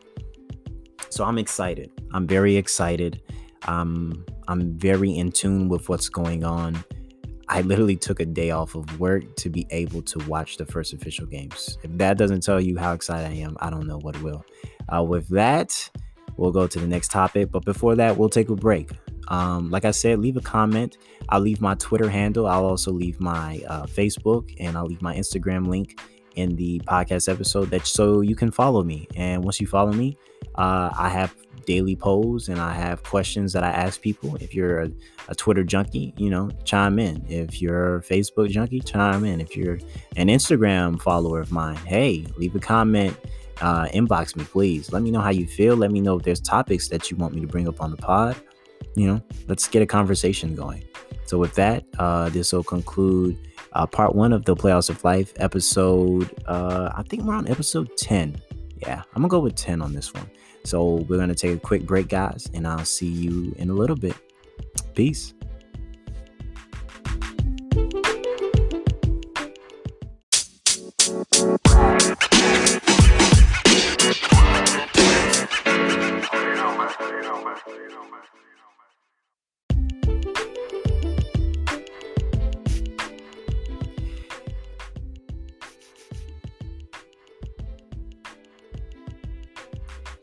So 1.09 1.24
I'm 1.24 1.38
excited. 1.38 1.91
I'm 2.13 2.27
very 2.27 2.55
excited. 2.55 3.21
Um, 3.67 4.25
I'm 4.48 4.77
very 4.77 5.12
in 5.12 5.31
tune 5.31 5.69
with 5.69 5.89
what's 5.89 6.09
going 6.09 6.43
on. 6.43 6.83
I 7.48 7.62
literally 7.62 7.95
took 7.95 8.19
a 8.19 8.25
day 8.25 8.51
off 8.51 8.75
of 8.75 9.00
work 9.00 9.36
to 9.38 9.50
be 9.50 9.65
able 9.71 10.03
to 10.03 10.19
watch 10.27 10.57
the 10.57 10.65
first 10.65 10.93
official 10.93 11.25
games. 11.25 11.79
If 11.83 11.98
that 11.98 12.17
doesn't 12.17 12.41
tell 12.41 12.62
you 12.62 12.77
how 12.77 12.93
excited 12.93 13.25
I 13.25 13.36
am, 13.36 13.57
I 13.59 13.71
don't 13.71 13.88
know 13.88 13.98
what 13.98 14.21
will. 14.21 14.45
Uh, 14.93 15.03
with 15.03 15.27
that, 15.29 15.89
we'll 16.38 16.51
go 16.51 16.67
to 16.67 16.79
the 16.79 16.88
next 16.88 17.09
topic. 17.09 17.51
But 17.51 17.65
before 17.65 17.95
that, 17.95 18.17
we'll 18.17 18.29
take 18.29 18.50
a 18.50 18.55
break. 18.55 18.91
Um, 19.29 19.69
like 19.69 19.86
I 19.86 19.91
said, 19.91 20.19
leave 20.19 20.38
a 20.38 20.41
comment. 20.41 20.98
I'll 21.29 21.39
leave 21.39 21.62
my 21.62 21.75
Twitter 21.75 22.09
handle. 22.09 22.48
I'll 22.48 22.65
also 22.65 22.91
leave 22.91 23.19
my 23.19 23.62
uh, 23.67 23.86
Facebook 23.86 24.53
and 24.59 24.77
I'll 24.77 24.86
leave 24.86 25.01
my 25.01 25.15
Instagram 25.15 25.67
link 25.67 26.00
in 26.36 26.55
the 26.55 26.79
podcast 26.81 27.31
episode 27.31 27.69
that 27.69 27.86
so 27.86 28.21
you 28.21 28.36
can 28.36 28.51
follow 28.51 28.83
me. 28.83 29.07
And 29.15 29.43
once 29.43 29.59
you 29.59 29.67
follow 29.67 29.93
me, 29.93 30.17
uh, 30.55 30.89
I 30.98 31.09
have 31.09 31.36
daily 31.65 31.95
polls 31.95 32.50
and 32.50 32.59
I 32.59 32.74
have 32.74 33.03
questions 33.03 33.53
that 33.53 33.63
I 33.63 33.69
ask 33.69 34.01
people. 34.01 34.36
If 34.38 34.55
you're 34.55 34.81
a, 34.81 34.91
a, 35.27 35.36
Twitter 35.36 35.63
junkie, 35.63 36.13
you 36.17 36.29
know, 36.29 36.50
chime 36.63 36.98
in. 36.98 37.24
If 37.29 37.62
you're 37.62 37.98
a 37.98 38.01
Facebook 38.01 38.50
junkie, 38.50 38.79
chime 38.79 39.24
in. 39.24 39.39
If 39.39 39.55
you're 39.55 39.79
an 40.15 40.27
Instagram 40.27 41.00
follower 41.01 41.39
of 41.39 41.51
mine, 41.51 41.75
hey, 41.86 42.25
leave 42.38 42.55
a 42.55 42.59
comment. 42.59 43.15
Uh, 43.62 43.86
inbox 43.89 44.36
me, 44.36 44.45
please. 44.45 44.91
Let 44.91 45.03
me 45.03 45.12
know 45.12 45.19
how 45.19 45.31
you 45.31 45.45
feel. 45.45 45.75
Let 45.75 45.91
me 45.91 46.00
know 46.00 46.17
if 46.17 46.24
there's 46.24 46.39
topics 46.39 46.88
that 46.88 47.12
you 47.12 47.17
want 47.17 47.36
me 47.36 47.41
to 47.41 47.48
bring 47.48 47.67
up 47.67 47.81
on 47.81 47.91
the 47.91 47.98
pod. 47.98 48.36
You 48.95 49.07
know, 49.07 49.21
let's 49.48 49.67
get 49.67 49.81
a 49.81 49.86
conversation 49.86 50.55
going. 50.55 50.83
So, 51.25 51.38
with 51.38 51.53
that, 51.55 51.83
uh, 51.98 52.29
this 52.29 52.51
will 52.53 52.63
conclude 52.63 53.38
uh, 53.74 53.86
part 53.86 54.15
one 54.15 54.33
of 54.33 54.45
the 54.45 54.55
Playoffs 54.55 54.89
of 54.89 55.03
Life 55.03 55.33
episode. 55.38 56.29
Uh, 56.45 56.91
I 56.95 57.03
think 57.03 57.24
we're 57.24 57.36
on 57.36 57.48
episode 57.48 57.95
10. 57.98 58.41
Yeah, 58.77 59.03
I'm 59.13 59.21
going 59.21 59.29
to 59.29 59.29
go 59.29 59.39
with 59.39 59.55
10 59.55 59.81
on 59.81 59.93
this 59.93 60.13
one. 60.13 60.29
So 60.63 61.05
we're 61.07 61.17
going 61.17 61.29
to 61.29 61.36
take 61.36 61.55
a 61.55 61.59
quick 61.59 61.86
break, 61.86 62.09
guys, 62.09 62.50
and 62.53 62.67
I'll 62.67 62.86
see 62.86 63.07
you 63.07 63.53
in 63.57 63.69
a 63.69 63.74
little 63.74 63.95
bit. 63.95 64.15
Peace. 64.93 65.33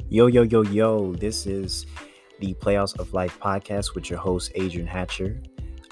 Yo, 0.09 0.29
yo, 0.29 0.43
yo, 0.43 0.63
yo. 0.63 1.15
This 1.15 1.47
is 1.47 1.85
the 2.39 2.55
Playoffs 2.55 2.97
of 3.01 3.13
Life 3.13 3.41
podcast 3.41 3.97
with 3.97 4.09
your 4.09 4.21
host, 4.21 4.53
Adrihan 4.55 4.87
Hatcher. 4.87 5.37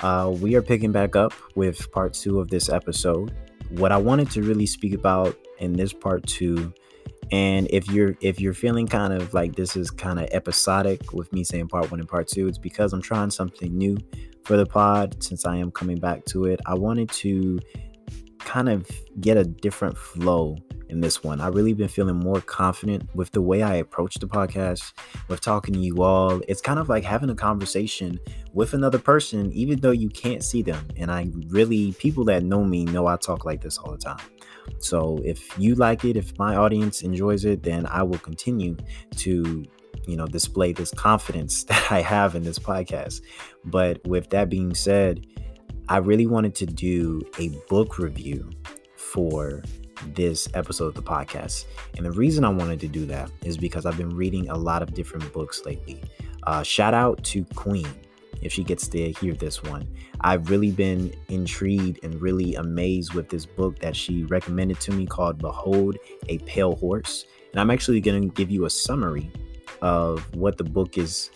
Uh, 0.04 0.32
we 0.40 0.54
are 0.54 0.62
picking 0.62 0.92
back 0.92 1.16
up 1.16 1.32
with 1.56 1.90
part 1.90 2.14
two 2.14 2.38
of 2.38 2.48
this 2.48 2.68
episode. 2.68 3.34
What 3.70 3.90
I 3.90 3.96
wanted 3.96 4.30
to 4.30 4.42
really 4.42 4.66
speak 4.66 4.94
about 4.94 5.36
in 5.58 5.72
this 5.72 5.92
part 5.92 6.24
two, 6.28 6.72
and 7.32 7.66
if 7.70 7.90
you're 7.90 8.16
if 8.20 8.40
you're 8.40 8.54
feeling 8.54 8.86
kind 8.86 9.12
of 9.12 9.34
like 9.34 9.56
this 9.56 9.74
is 9.74 9.90
kind 9.90 10.20
of 10.20 10.28
episodic 10.30 11.12
with 11.12 11.32
me 11.32 11.42
saying 11.42 11.66
part 11.66 11.90
one 11.90 11.98
and 11.98 12.08
part 12.08 12.28
two, 12.28 12.46
it's 12.46 12.56
because 12.56 12.92
I'm 12.92 13.02
trying 13.02 13.30
something 13.30 13.76
new 13.76 13.98
for 14.44 14.56
the 14.56 14.64
pod 14.64 15.24
since 15.24 15.44
I 15.44 15.56
am 15.56 15.72
coming 15.72 15.98
back 15.98 16.24
to 16.26 16.44
it. 16.44 16.60
I 16.66 16.74
wanted 16.74 17.10
to 17.10 17.58
kind 18.38 18.68
of 18.68 18.88
get 19.18 19.36
a 19.36 19.44
different 19.44 19.98
flow 19.98 20.56
in 20.94 21.00
this 21.00 21.22
one. 21.22 21.40
I 21.40 21.48
really 21.48 21.74
been 21.74 21.88
feeling 21.88 22.16
more 22.16 22.40
confident 22.40 23.14
with 23.14 23.32
the 23.32 23.42
way 23.42 23.62
I 23.62 23.74
approach 23.74 24.14
the 24.14 24.26
podcast, 24.26 24.92
with 25.28 25.42
talking 25.42 25.74
to 25.74 25.80
you 25.80 26.02
all. 26.02 26.40
It's 26.48 26.62
kind 26.62 26.78
of 26.78 26.88
like 26.88 27.04
having 27.04 27.28
a 27.28 27.34
conversation 27.34 28.18
with 28.54 28.72
another 28.72 28.98
person, 28.98 29.52
even 29.52 29.80
though 29.80 29.90
you 29.90 30.08
can't 30.08 30.42
see 30.42 30.62
them. 30.62 30.86
And 30.96 31.10
I 31.10 31.30
really, 31.48 31.92
people 31.92 32.24
that 32.26 32.44
know 32.44 32.64
me 32.64 32.84
know 32.84 33.06
I 33.06 33.16
talk 33.16 33.44
like 33.44 33.60
this 33.60 33.76
all 33.76 33.92
the 33.92 33.98
time. 33.98 34.24
So 34.78 35.20
if 35.24 35.58
you 35.58 35.74
like 35.74 36.04
it, 36.04 36.16
if 36.16 36.38
my 36.38 36.56
audience 36.56 37.02
enjoys 37.02 37.44
it, 37.44 37.62
then 37.62 37.86
I 37.86 38.02
will 38.02 38.18
continue 38.18 38.76
to 39.16 39.64
you 40.06 40.16
know 40.16 40.26
display 40.26 40.72
this 40.72 40.90
confidence 40.92 41.64
that 41.70 41.90
I 41.90 42.00
have 42.00 42.34
in 42.34 42.44
this 42.44 42.58
podcast. 42.58 43.20
But 43.64 44.06
with 44.06 44.30
that 44.30 44.48
being 44.48 44.74
said, 44.74 45.26
I 45.88 45.98
really 45.98 46.26
wanted 46.26 46.54
to 46.56 46.66
do 46.66 47.20
a 47.38 47.48
book 47.68 47.98
review 47.98 48.50
for 48.96 49.62
this 50.14 50.48
episode 50.54 50.86
of 50.86 50.94
the 50.94 51.02
podcast. 51.02 51.64
And 51.96 52.04
the 52.04 52.12
reason 52.12 52.44
I 52.44 52.50
wanted 52.50 52.80
to 52.80 52.88
do 52.88 53.06
that 53.06 53.30
is 53.44 53.56
because 53.56 53.86
I've 53.86 53.96
been 53.96 54.14
reading 54.14 54.48
a 54.50 54.56
lot 54.56 54.82
of 54.82 54.94
different 54.94 55.32
books 55.32 55.64
lately. 55.64 56.02
Uh, 56.46 56.62
shout 56.62 56.94
out 56.94 57.22
to 57.24 57.44
Queen 57.54 57.86
if 58.42 58.52
she 58.52 58.62
gets 58.62 58.86
to 58.88 59.12
hear 59.12 59.34
this 59.34 59.62
one. 59.62 59.88
I've 60.20 60.50
really 60.50 60.70
been 60.70 61.14
intrigued 61.28 62.04
and 62.04 62.20
really 62.20 62.54
amazed 62.54 63.14
with 63.14 63.28
this 63.28 63.46
book 63.46 63.78
that 63.80 63.96
she 63.96 64.24
recommended 64.24 64.80
to 64.80 64.92
me 64.92 65.06
called 65.06 65.38
Behold 65.38 65.96
a 66.28 66.38
Pale 66.38 66.76
Horse. 66.76 67.24
And 67.52 67.60
I'm 67.60 67.70
actually 67.70 68.00
going 68.00 68.28
to 68.28 68.34
give 68.34 68.50
you 68.50 68.66
a 68.66 68.70
summary 68.70 69.30
of 69.80 70.20
what 70.34 70.56
the 70.56 70.64
book 70.64 70.98
is 70.98 71.30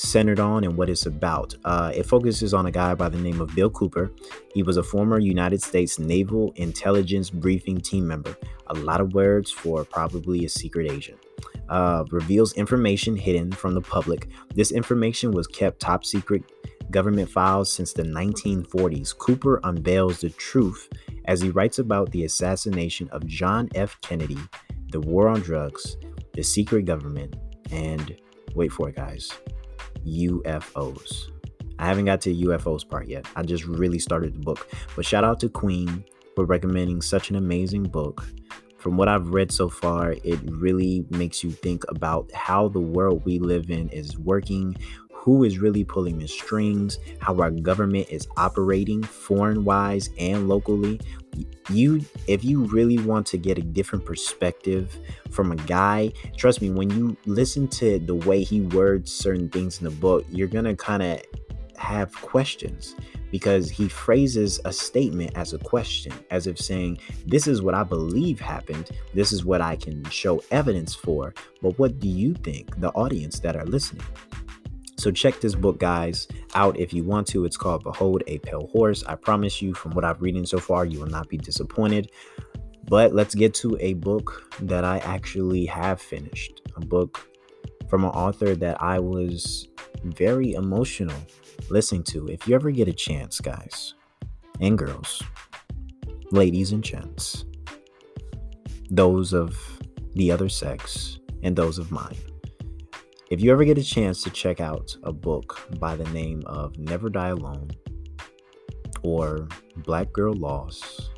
centered 0.00 0.40
on 0.40 0.64
and 0.64 0.76
what 0.76 0.88
it's 0.88 1.06
about. 1.06 1.54
Uh, 1.64 1.92
it 1.94 2.06
focuses 2.06 2.54
on 2.54 2.66
a 2.66 2.70
guy 2.70 2.94
by 2.94 3.08
the 3.08 3.18
name 3.18 3.40
of 3.40 3.54
Bill 3.54 3.70
Cooper. 3.70 4.10
He 4.54 4.62
was 4.62 4.76
a 4.76 4.82
former 4.82 5.18
United 5.18 5.62
States 5.62 5.98
Naval 5.98 6.52
Intelligence 6.56 7.30
Briefing 7.30 7.80
team 7.80 8.06
member. 8.06 8.36
A 8.68 8.74
lot 8.74 9.00
of 9.00 9.12
words 9.14 9.50
for 9.50 9.84
probably 9.84 10.44
a 10.44 10.48
secret 10.48 10.90
agent. 10.90 11.18
Uh, 11.68 12.04
reveals 12.10 12.52
information 12.54 13.16
hidden 13.16 13.52
from 13.52 13.74
the 13.74 13.80
public. 13.80 14.28
This 14.54 14.72
information 14.72 15.30
was 15.30 15.46
kept 15.46 15.80
top 15.80 16.04
secret 16.04 16.42
government 16.90 17.30
files 17.30 17.72
since 17.72 17.92
the 17.92 18.02
1940s. 18.02 19.16
Cooper 19.16 19.60
unveils 19.62 20.20
the 20.20 20.30
truth 20.30 20.88
as 21.26 21.40
he 21.40 21.50
writes 21.50 21.78
about 21.78 22.10
the 22.10 22.24
assassination 22.24 23.08
of 23.10 23.26
John 23.26 23.68
F. 23.76 24.00
Kennedy, 24.00 24.38
the 24.90 25.00
war 25.00 25.28
on 25.28 25.40
drugs, 25.40 25.96
the 26.32 26.42
secret 26.42 26.86
government, 26.86 27.36
and 27.70 28.16
wait 28.54 28.72
for 28.72 28.88
it, 28.88 28.96
guys 28.96 29.30
UFOs. 30.06 31.28
I 31.78 31.86
haven't 31.86 32.04
got 32.04 32.20
to 32.22 32.34
the 32.34 32.42
UFOs 32.44 32.86
part 32.86 33.08
yet. 33.08 33.26
I 33.36 33.42
just 33.42 33.64
really 33.64 33.98
started 33.98 34.34
the 34.34 34.40
book. 34.40 34.68
But 34.94 35.06
shout 35.06 35.24
out 35.24 35.40
to 35.40 35.48
Queen 35.48 36.04
for 36.36 36.44
recommending 36.44 37.00
such 37.00 37.30
an 37.30 37.36
amazing 37.36 37.84
book. 37.84 38.24
From 38.76 38.96
what 38.96 39.08
I've 39.08 39.28
read 39.28 39.52
so 39.52 39.68
far, 39.68 40.12
it 40.24 40.38
really 40.44 41.04
makes 41.10 41.44
you 41.44 41.50
think 41.50 41.84
about 41.88 42.30
how 42.32 42.68
the 42.68 42.80
world 42.80 43.24
we 43.24 43.38
live 43.38 43.70
in 43.70 43.88
is 43.90 44.18
working, 44.18 44.76
who 45.20 45.44
is 45.44 45.58
really 45.58 45.84
pulling 45.84 46.18
the 46.18 46.26
strings, 46.26 46.98
how 47.20 47.38
our 47.40 47.50
government 47.50 48.08
is 48.08 48.26
operating 48.38 49.02
foreign 49.02 49.64
wise 49.64 50.08
and 50.18 50.48
locally. 50.48 50.98
You, 51.68 52.02
if 52.26 52.42
you 52.42 52.64
really 52.64 52.96
want 52.96 53.26
to 53.26 53.36
get 53.36 53.58
a 53.58 53.62
different 53.62 54.06
perspective 54.06 54.96
from 55.30 55.52
a 55.52 55.56
guy, 55.56 56.12
trust 56.38 56.62
me, 56.62 56.70
when 56.70 56.88
you 56.88 57.18
listen 57.26 57.68
to 57.68 57.98
the 57.98 58.14
way 58.14 58.42
he 58.42 58.62
words 58.62 59.12
certain 59.12 59.50
things 59.50 59.78
in 59.78 59.84
the 59.84 59.90
book, 59.90 60.24
you're 60.30 60.48
gonna 60.48 60.74
kind 60.74 61.02
of 61.02 61.20
have 61.76 62.14
questions 62.22 62.96
because 63.30 63.68
he 63.68 63.88
phrases 63.88 64.58
a 64.64 64.72
statement 64.72 65.32
as 65.36 65.52
a 65.52 65.58
question, 65.58 66.12
as 66.30 66.46
if 66.46 66.58
saying, 66.58 66.98
This 67.26 67.46
is 67.46 67.60
what 67.60 67.74
I 67.74 67.84
believe 67.84 68.40
happened. 68.40 68.90
This 69.12 69.32
is 69.32 69.44
what 69.44 69.60
I 69.60 69.76
can 69.76 70.02
show 70.04 70.42
evidence 70.50 70.94
for. 70.94 71.34
But 71.60 71.78
what 71.78 72.00
do 72.00 72.08
you 72.08 72.32
think, 72.32 72.80
the 72.80 72.88
audience 72.92 73.38
that 73.40 73.54
are 73.54 73.66
listening? 73.66 74.02
So 75.00 75.10
check 75.10 75.40
this 75.40 75.54
book, 75.54 75.78
guys, 75.78 76.28
out 76.54 76.78
if 76.78 76.92
you 76.92 77.04
want 77.04 77.26
to. 77.28 77.46
It's 77.46 77.56
called 77.56 77.84
Behold 77.84 78.22
a 78.26 78.38
Pale 78.40 78.66
Horse. 78.66 79.02
I 79.04 79.14
promise 79.14 79.62
you, 79.62 79.72
from 79.72 79.92
what 79.92 80.04
I've 80.04 80.20
reading 80.20 80.44
so 80.44 80.58
far, 80.58 80.84
you 80.84 81.00
will 81.00 81.06
not 81.06 81.26
be 81.30 81.38
disappointed. 81.38 82.10
But 82.84 83.14
let's 83.14 83.34
get 83.34 83.54
to 83.54 83.78
a 83.80 83.94
book 83.94 84.54
that 84.60 84.84
I 84.84 84.98
actually 84.98 85.64
have 85.64 86.02
finished. 86.02 86.60
A 86.76 86.80
book 86.80 87.26
from 87.88 88.04
an 88.04 88.10
author 88.10 88.54
that 88.56 88.82
I 88.82 88.98
was 88.98 89.68
very 90.04 90.52
emotional 90.52 91.16
listening 91.70 92.02
to. 92.04 92.28
If 92.28 92.46
you 92.46 92.54
ever 92.54 92.70
get 92.70 92.86
a 92.86 92.92
chance, 92.92 93.40
guys 93.40 93.94
and 94.60 94.76
girls, 94.76 95.22
ladies 96.30 96.72
and 96.72 96.84
gents, 96.84 97.46
those 98.90 99.32
of 99.32 99.56
the 100.12 100.30
other 100.30 100.50
sex 100.50 101.18
and 101.42 101.56
those 101.56 101.78
of 101.78 101.90
mine 101.90 102.18
if 103.30 103.40
you 103.40 103.52
ever 103.52 103.64
get 103.64 103.78
a 103.78 103.82
chance 103.82 104.24
to 104.24 104.30
check 104.30 104.60
out 104.60 104.96
a 105.04 105.12
book 105.12 105.68
by 105.78 105.94
the 105.94 106.08
name 106.10 106.42
of 106.46 106.76
Never 106.76 107.08
Die 107.08 107.28
Alone, 107.28 107.70
or 109.02 109.46
Black 109.76 110.12
Girl 110.12 110.34
Lost, 110.34 111.10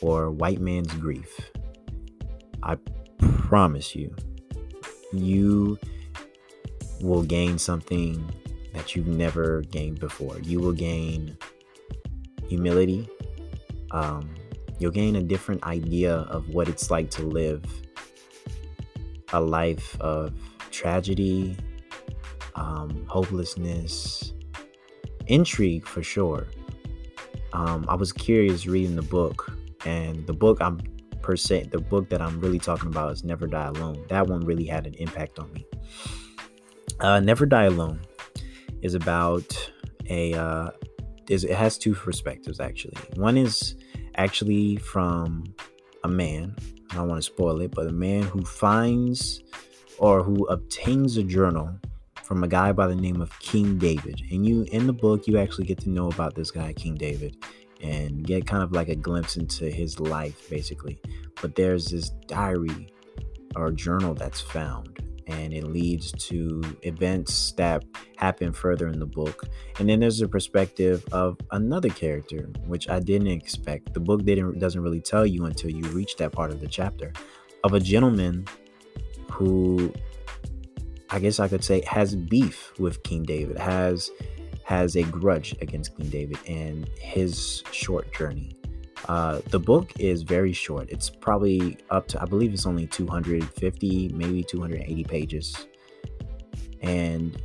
or 0.00 0.32
White 0.32 0.60
Man's 0.60 0.92
Grief, 0.94 1.52
I 2.64 2.76
promise 3.18 3.94
you, 3.94 4.14
you 5.12 5.78
will 7.00 7.22
gain 7.22 7.56
something 7.56 8.28
that 8.72 8.96
you've 8.96 9.06
never 9.06 9.62
gained 9.70 10.00
before. 10.00 10.40
You 10.40 10.58
will 10.58 10.72
gain 10.72 11.38
humility. 12.48 13.08
Um, 13.92 14.34
you'll 14.80 14.90
gain 14.90 15.14
a 15.14 15.22
different 15.22 15.62
idea 15.62 16.16
of 16.16 16.48
what 16.48 16.68
it's 16.68 16.90
like 16.90 17.10
to 17.10 17.22
live 17.22 17.64
a 19.32 19.40
life 19.40 20.00
of 20.00 20.32
tragedy, 20.74 21.56
um, 22.56 23.06
hopelessness, 23.08 24.32
intrigue 25.26 25.86
for 25.86 26.02
sure. 26.02 26.46
Um, 27.52 27.86
I 27.88 27.94
was 27.94 28.12
curious 28.12 28.66
reading 28.66 28.96
the 28.96 29.02
book, 29.02 29.56
and 29.86 30.26
the 30.26 30.32
book 30.32 30.58
I'm 30.60 30.80
per 31.22 31.36
se. 31.36 31.68
The 31.70 31.78
book 31.78 32.10
that 32.10 32.20
I'm 32.20 32.40
really 32.40 32.58
talking 32.58 32.88
about 32.88 33.12
is 33.12 33.24
Never 33.24 33.46
Die 33.46 33.66
Alone. 33.66 34.04
That 34.08 34.26
one 34.26 34.40
really 34.44 34.66
had 34.66 34.86
an 34.86 34.94
impact 34.94 35.38
on 35.38 35.50
me. 35.52 35.66
Uh, 37.00 37.20
Never 37.20 37.46
Die 37.46 37.64
Alone 37.64 38.00
is 38.82 38.94
about 38.94 39.70
a 40.10 40.34
uh, 40.34 40.70
is 41.30 41.44
it 41.44 41.56
has 41.56 41.78
two 41.78 41.94
perspectives 41.94 42.60
actually. 42.60 42.96
One 43.14 43.38
is 43.38 43.76
actually 44.16 44.76
from 44.76 45.44
a 46.02 46.08
man. 46.08 46.54
I 46.90 46.96
don't 46.96 47.08
want 47.08 47.18
to 47.18 47.22
spoil 47.22 47.60
it, 47.62 47.70
but 47.70 47.86
a 47.86 47.92
man 47.92 48.24
who 48.24 48.44
finds 48.44 49.42
or 49.98 50.22
who 50.22 50.46
obtains 50.46 51.16
a 51.16 51.22
journal 51.22 51.70
from 52.22 52.42
a 52.42 52.48
guy 52.48 52.72
by 52.72 52.86
the 52.86 52.96
name 52.96 53.20
of 53.20 53.38
King 53.38 53.78
David. 53.78 54.22
And 54.30 54.46
you 54.46 54.62
in 54.72 54.86
the 54.86 54.92
book 54.92 55.26
you 55.26 55.38
actually 55.38 55.66
get 55.66 55.78
to 55.80 55.90
know 55.90 56.08
about 56.08 56.34
this 56.34 56.50
guy 56.50 56.72
King 56.72 56.94
David 56.94 57.36
and 57.82 58.24
get 58.24 58.46
kind 58.46 58.62
of 58.62 58.72
like 58.72 58.88
a 58.88 58.96
glimpse 58.96 59.36
into 59.36 59.70
his 59.70 60.00
life 60.00 60.48
basically. 60.48 60.98
But 61.40 61.54
there's 61.54 61.86
this 61.86 62.10
diary 62.26 62.92
or 63.54 63.70
journal 63.70 64.14
that's 64.14 64.40
found 64.40 64.98
and 65.26 65.52
it 65.54 65.64
leads 65.64 66.12
to 66.12 66.62
events 66.82 67.52
that 67.52 67.84
happen 68.16 68.52
further 68.52 68.88
in 68.88 68.98
the 68.98 69.06
book. 69.06 69.44
And 69.78 69.88
then 69.88 70.00
there's 70.00 70.20
a 70.20 70.28
perspective 70.28 71.04
of 71.12 71.38
another 71.50 71.88
character, 71.88 72.50
which 72.66 72.88
I 72.88 73.00
didn't 73.00 73.28
expect. 73.28 73.94
The 73.94 74.00
book 74.00 74.24
didn't 74.24 74.58
doesn't 74.58 74.80
really 74.80 75.00
tell 75.00 75.26
you 75.26 75.46
until 75.46 75.70
you 75.70 75.82
reach 75.90 76.16
that 76.16 76.32
part 76.32 76.50
of 76.50 76.60
the 76.60 76.68
chapter 76.68 77.12
of 77.64 77.72
a 77.72 77.80
gentleman 77.80 78.46
who 79.30 79.92
I 81.10 81.18
guess 81.18 81.38
I 81.38 81.48
could 81.48 81.62
say 81.62 81.82
has 81.86 82.16
beef 82.16 82.72
with 82.78 83.02
King 83.02 83.22
David, 83.22 83.58
has 83.58 84.10
has 84.64 84.96
a 84.96 85.02
grudge 85.04 85.54
against 85.60 85.96
King 85.96 86.08
David 86.08 86.38
and 86.48 86.88
his 86.98 87.62
short 87.70 88.12
journey. 88.12 88.56
Uh, 89.08 89.40
the 89.50 89.60
book 89.60 89.92
is 89.98 90.22
very 90.22 90.52
short. 90.52 90.88
It's 90.90 91.10
probably 91.10 91.76
up 91.90 92.08
to, 92.08 92.22
I 92.22 92.24
believe 92.24 92.54
it's 92.54 92.64
only 92.64 92.86
250, 92.86 94.08
maybe 94.14 94.42
280 94.42 95.04
pages. 95.04 95.66
And 96.80 97.40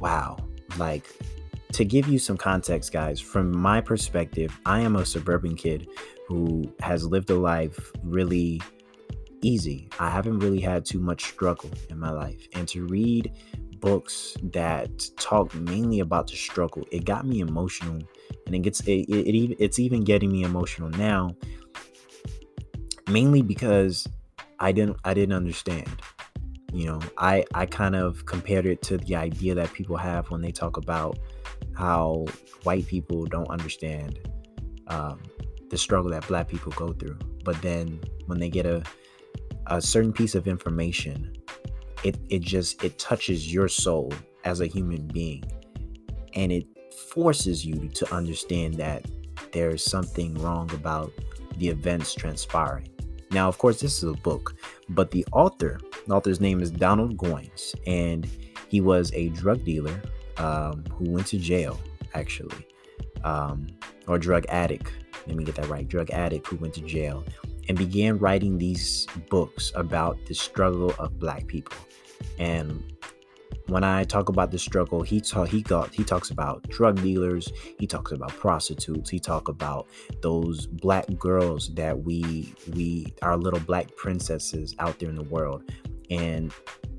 wow, 0.00 0.36
like 0.76 1.06
to 1.72 1.84
give 1.84 2.08
you 2.08 2.18
some 2.18 2.36
context, 2.36 2.92
guys, 2.92 3.20
from 3.20 3.56
my 3.56 3.80
perspective, 3.80 4.58
I 4.66 4.80
am 4.80 4.96
a 4.96 5.06
suburban 5.06 5.54
kid 5.56 5.88
who 6.26 6.72
has 6.80 7.06
lived 7.06 7.30
a 7.30 7.36
life 7.36 7.92
really 8.02 8.60
easy. 9.42 9.88
I 9.98 10.10
haven't 10.10 10.38
really 10.40 10.60
had 10.60 10.84
too 10.84 11.00
much 11.00 11.24
struggle 11.24 11.70
in 11.90 11.98
my 11.98 12.10
life. 12.10 12.48
And 12.54 12.66
to 12.68 12.86
read 12.86 13.32
books 13.80 14.36
that 14.52 14.90
talk 15.18 15.54
mainly 15.54 16.00
about 16.00 16.28
the 16.28 16.36
struggle, 16.36 16.84
it 16.90 17.04
got 17.04 17.26
me 17.26 17.40
emotional 17.40 17.98
and 18.46 18.54
it 18.54 18.60
gets 18.60 18.80
it, 18.80 19.08
it, 19.08 19.34
it 19.34 19.56
it's 19.58 19.78
even 19.78 20.02
getting 20.02 20.32
me 20.32 20.42
emotional 20.42 20.88
now 20.90 21.36
mainly 23.08 23.42
because 23.42 24.06
I 24.58 24.72
didn't 24.72 24.98
I 25.04 25.14
didn't 25.14 25.34
understand. 25.34 25.90
You 26.72 26.86
know, 26.86 27.00
I 27.18 27.44
I 27.54 27.66
kind 27.66 27.96
of 27.96 28.26
compared 28.26 28.66
it 28.66 28.82
to 28.82 28.98
the 28.98 29.16
idea 29.16 29.54
that 29.54 29.72
people 29.72 29.96
have 29.96 30.30
when 30.30 30.42
they 30.42 30.52
talk 30.52 30.76
about 30.76 31.18
how 31.74 32.26
white 32.64 32.86
people 32.86 33.24
don't 33.26 33.48
understand 33.48 34.18
um, 34.88 35.22
the 35.70 35.78
struggle 35.78 36.10
that 36.10 36.26
black 36.26 36.48
people 36.48 36.72
go 36.72 36.92
through. 36.92 37.18
But 37.44 37.60
then 37.62 38.00
when 38.26 38.38
they 38.38 38.48
get 38.48 38.66
a 38.66 38.82
a 39.66 39.80
certain 39.80 40.12
piece 40.12 40.34
of 40.34 40.46
information, 40.46 41.32
it 42.04 42.16
it 42.28 42.40
just 42.42 42.82
it 42.84 42.98
touches 42.98 43.52
your 43.52 43.68
soul 43.68 44.12
as 44.44 44.60
a 44.60 44.66
human 44.66 45.06
being, 45.08 45.44
and 46.34 46.52
it 46.52 46.66
forces 47.10 47.64
you 47.64 47.88
to 47.88 48.14
understand 48.14 48.74
that 48.74 49.04
there's 49.52 49.82
something 49.82 50.34
wrong 50.34 50.70
about 50.72 51.12
the 51.58 51.68
events 51.68 52.14
transpiring. 52.14 52.88
Now, 53.30 53.48
of 53.48 53.58
course, 53.58 53.80
this 53.80 54.02
is 54.02 54.04
a 54.04 54.12
book, 54.12 54.54
but 54.88 55.10
the 55.10 55.26
author, 55.32 55.80
the 56.06 56.14
author's 56.14 56.40
name 56.40 56.60
is 56.60 56.70
Donald 56.70 57.16
Goines, 57.16 57.74
and 57.86 58.28
he 58.68 58.80
was 58.80 59.12
a 59.14 59.30
drug 59.30 59.64
dealer 59.64 60.00
um, 60.38 60.84
who 60.92 61.10
went 61.10 61.26
to 61.28 61.38
jail, 61.38 61.78
actually, 62.14 62.66
um, 63.24 63.66
or 64.06 64.18
drug 64.18 64.46
addict. 64.48 64.92
Let 65.26 65.36
me 65.36 65.44
get 65.44 65.56
that 65.56 65.68
right. 65.68 65.88
Drug 65.88 66.10
addict 66.10 66.46
who 66.46 66.56
went 66.56 66.74
to 66.74 66.82
jail 66.82 67.24
and 67.68 67.76
began 67.76 68.18
writing 68.18 68.58
these 68.58 69.06
books 69.28 69.72
about 69.74 70.18
the 70.26 70.34
struggle 70.34 70.94
of 70.98 71.18
Black 71.18 71.46
people. 71.46 71.76
And 72.38 72.82
when 73.68 73.82
I 73.82 74.04
talk 74.04 74.28
about 74.28 74.50
the 74.50 74.58
struggle, 74.58 75.02
he 75.02 75.20
talk 75.20 75.48
he 75.48 75.62
got 75.62 75.92
he 75.92 76.04
talks 76.04 76.30
about 76.30 76.68
drug 76.68 77.02
dealers, 77.02 77.52
he 77.78 77.86
talks 77.86 78.12
about 78.12 78.30
prostitutes, 78.30 79.10
he 79.10 79.18
talk 79.18 79.48
about 79.48 79.88
those 80.22 80.66
black 80.66 81.06
girls 81.18 81.74
that 81.74 81.98
we 81.98 82.54
we 82.74 83.06
our 83.22 83.36
little 83.36 83.60
black 83.60 83.94
princesses 83.96 84.74
out 84.78 84.98
there 84.98 85.08
in 85.08 85.16
the 85.16 85.24
world 85.24 85.62
and 86.10 86.52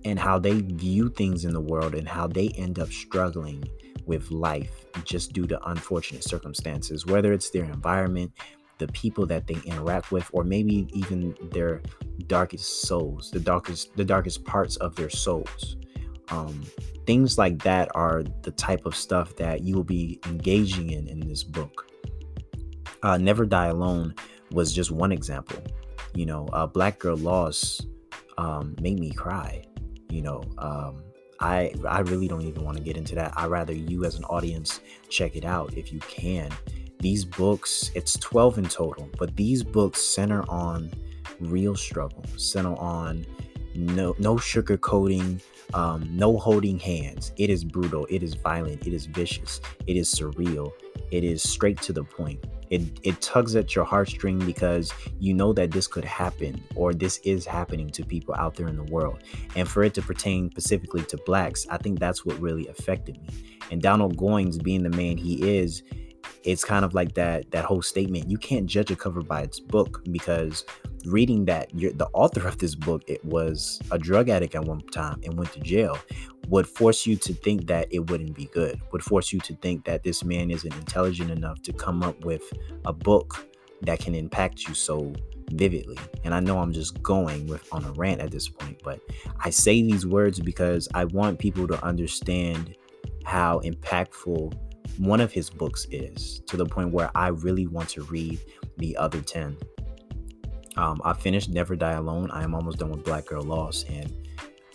and 0.03 0.19
how 0.19 0.37
they 0.37 0.61
view 0.61 1.09
things 1.09 1.45
in 1.45 1.53
the 1.53 1.61
world 1.61 1.95
and 1.95 2.07
how 2.07 2.27
they 2.27 2.49
end 2.49 2.79
up 2.79 2.89
struggling 2.89 3.63
with 4.05 4.31
life 4.31 4.85
just 5.03 5.33
due 5.33 5.45
to 5.45 5.61
unfortunate 5.69 6.23
circumstances, 6.23 7.05
whether 7.05 7.33
it's 7.33 7.49
their 7.49 7.65
environment, 7.65 8.31
the 8.77 8.87
people 8.89 9.25
that 9.27 9.47
they 9.47 9.57
interact 9.65 10.11
with, 10.11 10.29
or 10.33 10.43
maybe 10.43 10.87
even 10.93 11.35
their 11.51 11.81
darkest 12.27 12.83
souls, 12.83 13.31
the 13.31 13.39
darkest 13.39 13.95
the 13.95 14.05
darkest 14.05 14.43
parts 14.45 14.75
of 14.77 14.95
their 14.95 15.09
souls 15.09 15.77
um, 16.29 16.63
things 17.05 17.37
like 17.37 17.61
that 17.63 17.89
are 17.95 18.23
the 18.41 18.51
type 18.51 18.85
of 18.85 18.95
stuff 18.95 19.35
that 19.37 19.61
you 19.61 19.75
will 19.75 19.83
be 19.83 20.19
engaging 20.25 20.91
in 20.91 21.07
in 21.07 21.19
this 21.27 21.43
book. 21.43 21.89
Uh, 23.03 23.17
Never 23.17 23.45
Die 23.45 23.67
Alone 23.67 24.13
was 24.51 24.73
just 24.73 24.91
one 24.91 25.11
example. 25.11 25.61
You 26.13 26.25
know, 26.25 26.47
uh, 26.51 26.67
Black 26.67 26.99
Girl 26.99 27.17
Lost 27.17 27.87
um, 28.37 28.75
made 28.81 28.99
me 28.99 29.11
cry. 29.11 29.63
You 30.09 30.21
know, 30.21 30.43
um, 30.57 31.03
I 31.39 31.73
I 31.87 31.99
really 32.01 32.27
don't 32.27 32.41
even 32.41 32.63
want 32.63 32.77
to 32.77 32.83
get 32.83 32.97
into 32.97 33.15
that. 33.15 33.33
I 33.37 33.45
rather 33.45 33.73
you 33.73 34.03
as 34.03 34.15
an 34.15 34.23
audience 34.25 34.81
check 35.09 35.35
it 35.35 35.45
out 35.45 35.75
if 35.75 35.93
you 35.93 35.99
can. 35.99 36.51
These 36.99 37.25
books, 37.25 37.91
it's 37.95 38.17
12 38.17 38.57
in 38.57 38.65
total, 38.65 39.09
but 39.19 39.35
these 39.35 39.63
books 39.63 40.01
center 40.01 40.43
on 40.49 40.91
real 41.39 41.75
struggle, 41.75 42.23
center 42.37 42.75
on 42.75 43.25
no 43.75 44.15
no 44.17 44.35
sugarcoating 44.35 45.39
um, 45.73 46.07
no 46.11 46.37
holding 46.37 46.79
hands. 46.79 47.33
It 47.37 47.49
is 47.49 47.63
brutal. 47.63 48.07
It 48.09 48.23
is 48.23 48.35
violent. 48.35 48.87
It 48.87 48.93
is 48.93 49.05
vicious. 49.05 49.59
It 49.85 49.97
is 49.97 50.13
surreal. 50.13 50.71
It 51.11 51.23
is 51.23 51.43
straight 51.43 51.81
to 51.83 51.93
the 51.93 52.03
point. 52.03 52.43
It, 52.69 52.99
it 53.03 53.21
tugs 53.21 53.55
at 53.55 53.75
your 53.75 53.85
heartstring 53.85 54.45
because 54.45 54.93
you 55.19 55.33
know 55.33 55.53
that 55.53 55.71
this 55.71 55.87
could 55.87 56.03
happen 56.03 56.61
or 56.75 56.93
this 56.93 57.17
is 57.19 57.45
happening 57.45 57.89
to 57.91 58.03
people 58.03 58.35
out 58.35 58.55
there 58.55 58.67
in 58.67 58.75
the 58.75 58.91
world. 58.91 59.23
And 59.55 59.67
for 59.67 59.83
it 59.83 59.93
to 59.95 60.01
pertain 60.01 60.51
specifically 60.51 61.03
to 61.03 61.17
blacks, 61.25 61.65
I 61.69 61.77
think 61.77 61.99
that's 61.99 62.25
what 62.25 62.37
really 62.39 62.67
affected 62.67 63.21
me. 63.21 63.29
And 63.71 63.81
Donald 63.81 64.17
Goines, 64.17 64.61
being 64.61 64.83
the 64.83 64.89
man 64.89 65.17
he 65.17 65.57
is, 65.57 65.83
it's 66.47 66.63
kind 66.63 66.85
of 66.85 66.93
like 66.93 67.13
that 67.15 67.51
that 67.51 67.65
whole 67.65 67.81
statement. 67.81 68.29
You 68.29 68.37
can't 68.37 68.65
judge 68.65 68.89
a 68.89 68.95
cover 68.95 69.21
by 69.21 69.41
its 69.41 69.59
book 69.59 70.01
because 70.11 70.63
reading 71.05 71.45
that 71.45 71.69
the 71.73 72.07
author 72.13 72.47
of 72.47 72.57
this 72.57 72.73
book 72.73 73.03
it 73.07 73.23
was 73.23 73.79
a 73.91 73.97
drug 73.97 74.29
addict 74.29 74.55
at 74.55 74.63
one 74.63 74.81
time 74.87 75.19
and 75.23 75.37
went 75.37 75.51
to 75.53 75.59
jail 75.59 75.97
would 76.47 76.67
force 76.67 77.05
you 77.05 77.15
to 77.15 77.33
think 77.33 77.67
that 77.67 77.87
it 77.91 78.09
wouldn't 78.09 78.35
be 78.35 78.45
good 78.45 78.81
would 78.91 79.03
force 79.03 79.31
you 79.31 79.39
to 79.39 79.55
think 79.57 79.85
that 79.85 80.03
this 80.03 80.23
man 80.23 80.49
isn't 80.49 80.73
intelligent 80.73 81.31
enough 81.31 81.61
to 81.61 81.71
come 81.71 82.03
up 82.03 82.25
with 82.25 82.41
a 82.85 82.91
book 82.91 83.47
that 83.81 83.99
can 83.99 84.15
impact 84.15 84.67
you 84.67 84.73
so 84.73 85.13
vividly 85.51 85.97
and 86.25 86.33
i 86.33 86.39
know 86.41 86.57
i'm 86.59 86.73
just 86.73 87.01
going 87.01 87.47
with 87.47 87.71
on 87.71 87.85
a 87.85 87.91
rant 87.93 88.19
at 88.19 88.31
this 88.31 88.49
point 88.49 88.81
but 88.83 88.99
i 89.39 89.49
say 89.49 89.81
these 89.81 90.05
words 90.05 90.39
because 90.39 90.89
i 90.93 91.05
want 91.05 91.39
people 91.39 91.67
to 91.67 91.81
understand 91.85 92.75
how 93.23 93.59
impactful 93.59 94.53
one 94.97 95.21
of 95.21 95.31
his 95.31 95.49
books 95.49 95.85
is 95.91 96.41
to 96.47 96.57
the 96.57 96.65
point 96.65 96.91
where 96.91 97.09
i 97.15 97.27
really 97.27 97.67
want 97.67 97.89
to 97.89 98.03
read 98.03 98.39
the 98.77 98.95
other 98.97 99.21
10 99.21 99.57
um, 100.77 101.01
I 101.03 101.13
finished 101.13 101.49
Never 101.49 101.75
Die 101.75 101.91
Alone. 101.91 102.29
I 102.31 102.43
am 102.43 102.53
almost 102.53 102.77
done 102.77 102.91
with 102.91 103.03
Black 103.03 103.25
Girl 103.25 103.41
Lost, 103.41 103.89
and 103.89 104.13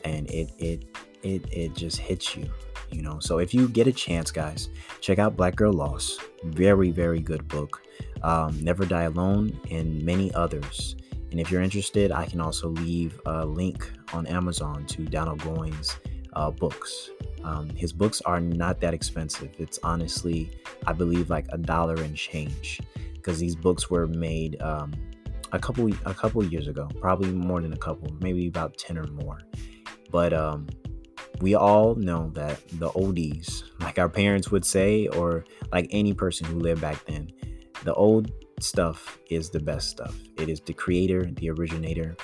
and 0.04 0.28
it 0.30 0.50
it 0.58 0.84
it 1.22 1.46
it 1.50 1.74
just 1.74 1.96
hits 1.96 2.36
you, 2.36 2.50
you 2.90 3.02
know. 3.02 3.20
So 3.20 3.38
if 3.38 3.54
you 3.54 3.68
get 3.68 3.86
a 3.86 3.92
chance, 3.92 4.30
guys, 4.32 4.68
check 5.00 5.20
out 5.20 5.36
Black 5.36 5.54
Girl 5.54 5.72
Lost. 5.72 6.20
Very 6.44 6.90
very 6.90 7.20
good 7.20 7.46
book. 7.46 7.82
Um, 8.22 8.62
Never 8.62 8.84
Die 8.84 9.02
Alone 9.02 9.58
and 9.70 10.02
many 10.02 10.34
others. 10.34 10.96
And 11.30 11.40
if 11.40 11.50
you're 11.50 11.62
interested, 11.62 12.12
I 12.12 12.26
can 12.26 12.40
also 12.40 12.68
leave 12.68 13.18
a 13.24 13.46
link 13.46 13.90
on 14.12 14.26
Amazon 14.26 14.84
to 14.86 15.06
Donald 15.06 15.40
Goines' 15.40 15.96
uh, 16.34 16.50
books. 16.50 17.10
Um, 17.44 17.68
his 17.70 17.92
books 17.92 18.20
are 18.22 18.40
not 18.40 18.80
that 18.80 18.94
expensive. 18.94 19.50
It's 19.58 19.78
honestly, 19.82 20.50
I 20.86 20.92
believe, 20.92 21.30
like 21.30 21.46
a 21.50 21.58
dollar 21.58 21.94
and 21.94 22.16
change 22.16 22.80
because 23.14 23.38
these 23.38 23.56
books 23.56 23.90
were 23.90 24.06
made 24.06 24.60
um, 24.62 24.92
a 25.52 25.58
couple 25.58 25.90
a 26.06 26.14
couple 26.14 26.42
years 26.44 26.68
ago, 26.68 26.88
probably 27.00 27.30
more 27.32 27.60
than 27.60 27.72
a 27.72 27.76
couple, 27.76 28.12
maybe 28.20 28.46
about 28.46 28.76
10 28.78 28.98
or 28.98 29.06
more. 29.08 29.38
But 30.10 30.32
um 30.32 30.66
we 31.40 31.56
all 31.56 31.96
know 31.96 32.30
that 32.34 32.60
the 32.78 32.88
oldies, 32.90 33.64
like 33.80 33.98
our 33.98 34.08
parents 34.08 34.52
would 34.52 34.64
say 34.64 35.08
or 35.08 35.44
like 35.72 35.88
any 35.90 36.14
person 36.14 36.46
who 36.46 36.60
lived 36.60 36.80
back 36.80 37.04
then, 37.06 37.32
the 37.82 37.92
old 37.94 38.30
stuff 38.60 39.18
is 39.28 39.50
the 39.50 39.58
best 39.58 39.90
stuff. 39.90 40.14
It 40.38 40.48
is 40.48 40.60
the 40.60 40.72
creator, 40.72 41.24
the 41.24 41.50
originator. 41.50 42.16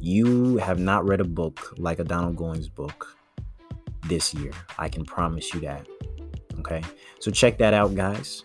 You 0.00 0.56
have 0.56 0.80
not 0.80 1.06
read 1.06 1.20
a 1.20 1.24
book 1.24 1.74
like 1.78 2.00
a 2.00 2.04
Donald 2.04 2.36
Goines 2.36 2.72
book 2.74 3.16
this 4.08 4.34
year. 4.34 4.52
I 4.78 4.88
can 4.88 5.04
promise 5.04 5.52
you 5.54 5.60
that. 5.60 5.86
Okay. 6.60 6.82
So 7.20 7.30
check 7.30 7.58
that 7.58 7.74
out, 7.74 7.94
guys. 7.94 8.44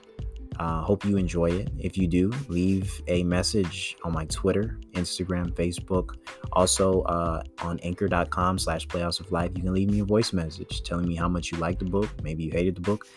Uh, 0.60 0.82
hope 0.82 1.06
you 1.06 1.18
enjoy 1.18 1.50
it. 1.50 1.72
If 1.80 1.98
you 1.98 2.08
do, 2.08 2.30
leave 2.48 3.02
a 3.08 3.24
message 3.24 3.96
on 4.04 4.12
my 4.12 4.26
Twitter, 4.26 4.80
Instagram, 4.94 5.52
Facebook. 5.54 6.18
Also 6.52 7.02
uh, 7.04 7.42
on 7.64 7.80
anchor.com 7.80 8.60
slash 8.60 8.88
playoffs 8.88 9.20
of 9.20 9.32
life, 9.32 9.52
you 9.56 9.64
can 9.64 9.74
leave 9.74 9.90
me 9.90 10.02
a 10.02 10.06
voice 10.06 10.34
message 10.34 10.84
telling 10.84 11.08
me 11.08 11.16
how 11.16 11.28
much 11.28 11.52
you 11.52 11.58
liked 11.58 11.80
the 11.80 11.86
book. 11.86 12.10
Maybe 12.22 12.44
you 12.44 12.52
hated 12.52 12.76
the 12.76 12.82
book. 12.82 13.08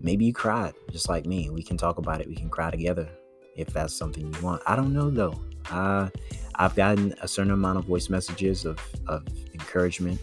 Maybe 0.00 0.26
you 0.26 0.34
cried, 0.34 0.74
just 0.90 1.08
like 1.08 1.24
me. 1.24 1.48
We 1.48 1.62
can 1.62 1.78
talk 1.78 1.96
about 1.96 2.20
it. 2.20 2.28
We 2.28 2.34
can 2.34 2.50
cry 2.50 2.70
together 2.70 3.08
if 3.56 3.68
that's 3.68 3.94
something 3.94 4.34
you 4.34 4.42
want. 4.42 4.60
I 4.66 4.76
don't 4.76 4.92
know 4.92 5.08
though. 5.08 5.40
Uh, 5.70 6.10
I've 6.56 6.74
gotten 6.74 7.14
a 7.22 7.28
certain 7.28 7.52
amount 7.52 7.78
of 7.78 7.86
voice 7.86 8.10
messages 8.10 8.66
of, 8.66 8.78
of 9.06 9.26
encouragement. 9.54 10.20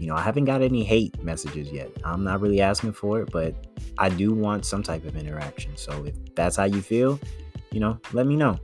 You 0.00 0.06
know, 0.06 0.14
I 0.14 0.22
haven't 0.22 0.46
got 0.46 0.62
any 0.62 0.82
hate 0.82 1.22
messages 1.22 1.70
yet. 1.70 1.90
I'm 2.04 2.24
not 2.24 2.40
really 2.40 2.62
asking 2.62 2.92
for 2.92 3.20
it, 3.20 3.30
but 3.30 3.54
I 3.98 4.08
do 4.08 4.32
want 4.32 4.64
some 4.64 4.82
type 4.82 5.04
of 5.04 5.14
interaction. 5.14 5.76
So 5.76 6.06
if 6.06 6.16
that's 6.34 6.56
how 6.56 6.64
you 6.64 6.80
feel, 6.80 7.20
you 7.70 7.80
know, 7.80 8.00
let 8.14 8.26
me 8.26 8.34
know. 8.34 8.58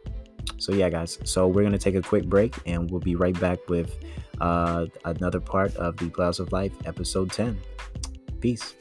So 0.57 0.73
yeah, 0.73 0.89
guys. 0.89 1.19
So 1.25 1.47
we're 1.47 1.63
gonna 1.63 1.77
take 1.77 1.95
a 1.95 2.01
quick 2.01 2.25
break, 2.25 2.55
and 2.65 2.91
we'll 2.91 3.01
be 3.01 3.17
right 3.17 3.39
back 3.39 3.59
with 3.69 3.99
uh, 4.41 4.87
another 5.05 5.41
part 5.41 5.77
of 5.77 5.99
the 5.99 6.07
Playoffs 6.07 6.41
of 6.41 6.53
Life, 6.53 6.73
episode 6.87 7.31
10. 7.31 7.59
Peace. 8.41 8.75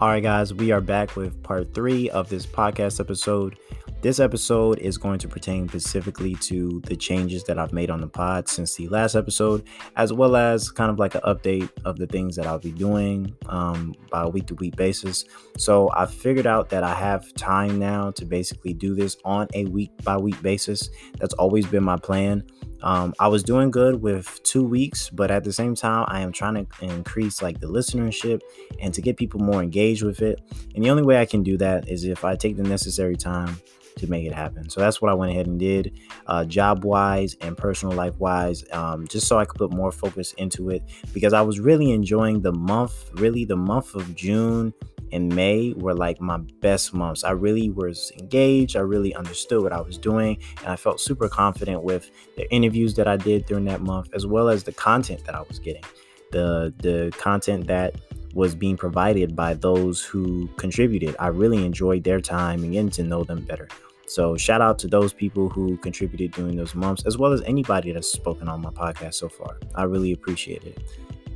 All 0.00 0.06
right, 0.06 0.22
guys, 0.22 0.54
we 0.54 0.70
are 0.70 0.80
back 0.80 1.16
with 1.16 1.42
part 1.42 1.74
three 1.74 2.08
of 2.10 2.28
this 2.28 2.46
podcast 2.46 3.00
episode. 3.00 3.58
This 4.00 4.20
episode 4.20 4.78
is 4.78 4.96
going 4.96 5.18
to 5.18 5.26
pertain 5.26 5.68
specifically 5.68 6.36
to 6.36 6.80
the 6.86 6.94
changes 6.94 7.42
that 7.44 7.58
I've 7.58 7.72
made 7.72 7.90
on 7.90 8.00
the 8.00 8.06
pod 8.06 8.48
since 8.48 8.76
the 8.76 8.86
last 8.86 9.16
episode, 9.16 9.64
as 9.96 10.12
well 10.12 10.36
as 10.36 10.70
kind 10.70 10.88
of 10.88 11.00
like 11.00 11.16
an 11.16 11.22
update 11.22 11.68
of 11.84 11.96
the 11.96 12.06
things 12.06 12.36
that 12.36 12.46
I'll 12.46 12.60
be 12.60 12.70
doing 12.70 13.34
um, 13.46 13.92
by 14.08 14.22
a 14.22 14.28
week 14.28 14.46
to 14.46 14.54
week 14.54 14.76
basis. 14.76 15.24
So 15.56 15.90
I 15.92 16.06
figured 16.06 16.46
out 16.46 16.68
that 16.68 16.84
I 16.84 16.94
have 16.94 17.34
time 17.34 17.80
now 17.80 18.12
to 18.12 18.24
basically 18.24 18.74
do 18.74 18.94
this 18.94 19.16
on 19.24 19.48
a 19.54 19.64
week 19.64 19.90
by 20.04 20.16
week 20.16 20.40
basis. 20.42 20.90
That's 21.18 21.34
always 21.34 21.66
been 21.66 21.82
my 21.82 21.96
plan. 21.96 22.44
Um, 22.82 23.14
I 23.18 23.28
was 23.28 23.42
doing 23.42 23.70
good 23.70 24.00
with 24.02 24.40
two 24.44 24.64
weeks, 24.64 25.10
but 25.10 25.30
at 25.30 25.44
the 25.44 25.52
same 25.52 25.74
time, 25.74 26.04
I 26.08 26.20
am 26.20 26.32
trying 26.32 26.64
to 26.64 26.66
increase 26.80 27.42
like 27.42 27.60
the 27.60 27.66
listenership 27.66 28.40
and 28.80 28.94
to 28.94 29.02
get 29.02 29.16
people 29.16 29.40
more 29.40 29.62
engaged 29.62 30.02
with 30.02 30.22
it. 30.22 30.40
And 30.74 30.84
the 30.84 30.90
only 30.90 31.02
way 31.02 31.20
I 31.20 31.26
can 31.26 31.42
do 31.42 31.56
that 31.58 31.88
is 31.88 32.04
if 32.04 32.24
I 32.24 32.36
take 32.36 32.56
the 32.56 32.62
necessary 32.62 33.16
time 33.16 33.60
to 33.96 34.06
make 34.08 34.24
it 34.24 34.32
happen. 34.32 34.68
So 34.68 34.80
that's 34.80 35.02
what 35.02 35.10
I 35.10 35.14
went 35.14 35.32
ahead 35.32 35.46
and 35.46 35.58
did, 35.58 35.98
uh, 36.26 36.44
job 36.44 36.84
wise 36.84 37.36
and 37.40 37.56
personal 37.56 37.96
life 37.96 38.16
wise, 38.18 38.64
um, 38.72 39.08
just 39.08 39.26
so 39.26 39.38
I 39.38 39.44
could 39.44 39.58
put 39.58 39.72
more 39.72 39.90
focus 39.90 40.32
into 40.34 40.70
it 40.70 40.82
because 41.12 41.32
I 41.32 41.40
was 41.40 41.58
really 41.58 41.90
enjoying 41.90 42.40
the 42.40 42.52
month, 42.52 43.10
really 43.14 43.44
the 43.44 43.56
month 43.56 43.96
of 43.96 44.14
June 44.14 44.72
and 45.12 45.34
May 45.34 45.72
were 45.74 45.94
like 45.94 46.20
my 46.20 46.38
best 46.60 46.94
months. 46.94 47.24
I 47.24 47.30
really 47.30 47.70
was 47.70 48.12
engaged. 48.18 48.76
I 48.76 48.80
really 48.80 49.14
understood 49.14 49.62
what 49.62 49.72
I 49.72 49.80
was 49.80 49.98
doing. 49.98 50.38
And 50.58 50.68
I 50.68 50.76
felt 50.76 51.00
super 51.00 51.28
confident 51.28 51.82
with 51.82 52.10
the 52.36 52.50
interviews 52.52 52.94
that 52.94 53.08
I 53.08 53.16
did 53.16 53.46
during 53.46 53.64
that 53.66 53.80
month, 53.80 54.10
as 54.14 54.26
well 54.26 54.48
as 54.48 54.64
the 54.64 54.72
content 54.72 55.24
that 55.24 55.34
I 55.34 55.42
was 55.42 55.58
getting. 55.58 55.84
The 56.30 56.74
the 56.78 57.12
content 57.18 57.66
that 57.68 57.94
was 58.34 58.54
being 58.54 58.76
provided 58.76 59.34
by 59.34 59.54
those 59.54 60.04
who 60.04 60.48
contributed. 60.56 61.16
I 61.18 61.28
really 61.28 61.64
enjoyed 61.64 62.04
their 62.04 62.20
time 62.20 62.62
and 62.62 62.72
getting 62.72 62.90
to 62.90 63.02
know 63.02 63.24
them 63.24 63.42
better. 63.42 63.68
So 64.06 64.36
shout 64.36 64.62
out 64.62 64.78
to 64.80 64.88
those 64.88 65.12
people 65.12 65.48
who 65.48 65.76
contributed 65.78 66.32
during 66.32 66.56
those 66.56 66.74
months, 66.74 67.04
as 67.04 67.18
well 67.18 67.32
as 67.32 67.42
anybody 67.42 67.92
that's 67.92 68.10
spoken 68.10 68.48
on 68.48 68.62
my 68.62 68.70
podcast 68.70 69.14
so 69.14 69.28
far. 69.28 69.58
I 69.74 69.82
really 69.84 70.12
appreciate 70.12 70.64
it. 70.64 70.82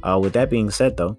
Uh, 0.03 0.19
with 0.21 0.33
that 0.33 0.49
being 0.49 0.71
said, 0.71 0.97
though, 0.97 1.17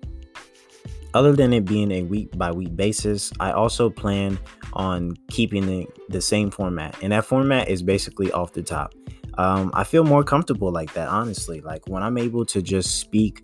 other 1.14 1.34
than 1.34 1.54
it 1.54 1.66
being 1.66 1.92
a 1.92 2.04
week 2.04 2.38
by 2.38 2.52
week 2.52 2.76
basis, 2.76 3.32
I 3.40 3.52
also 3.52 3.90
plan 3.90 4.40
on 4.74 5.16
keeping 5.30 5.66
the, 5.66 5.88
the 6.10 6.22
same 6.22 6.50
format. 6.50 6.96
And 7.02 7.12
that 7.12 7.26
format 7.26 7.70
is 7.70 7.84
basically 7.84 8.32
off 8.32 8.54
the 8.54 8.64
top. 8.64 8.94
Um, 9.38 9.72
I 9.74 9.84
feel 9.84 10.04
more 10.04 10.24
comfortable 10.24 10.72
like 10.72 10.94
that, 10.94 11.08
honestly. 11.08 11.62
Like 11.62 11.88
when 11.88 12.04
I'm 12.04 12.18
able 12.18 12.46
to 12.46 12.62
just 12.62 13.00
speak 13.00 13.44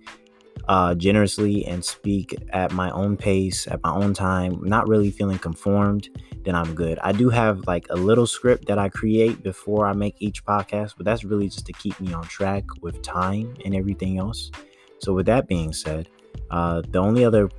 uh, 0.68 0.94
generously 0.96 1.66
and 1.66 1.84
speak 1.84 2.36
at 2.50 2.72
my 2.72 2.92
own 2.92 3.18
pace, 3.18 3.68
at 3.68 3.82
my 3.84 3.92
own 3.92 4.14
time, 4.14 4.60
not 4.64 4.88
really 4.88 5.10
feeling 5.10 5.40
conformed, 5.40 6.10
then 6.44 6.56
I'm 6.56 6.76
good. 6.76 7.00
I 7.00 7.12
do 7.12 7.30
have 7.30 7.66
like 7.68 7.88
a 7.90 7.96
little 7.96 8.28
script 8.28 8.68
that 8.68 8.78
I 8.78 8.90
create 8.90 9.44
before 9.44 9.88
I 9.88 9.94
make 9.94 10.16
each 10.20 10.46
podcast, 10.46 10.94
but 10.96 11.06
that's 11.06 11.24
really 11.24 11.50
just 11.50 11.66
to 11.66 11.74
keep 11.74 12.00
me 12.00 12.14
on 12.14 12.24
track 12.24 12.64
with 12.82 13.02
time 13.02 13.56
and 13.66 13.76
everything 13.76 14.20
else. 14.20 14.52
So, 15.00 15.14
with 15.14 15.26
that 15.28 15.48
being 15.48 15.74
said, 15.74 16.10
uh, 16.52 16.82
the 16.90 17.00
only 17.00 17.26
other 17.26 17.50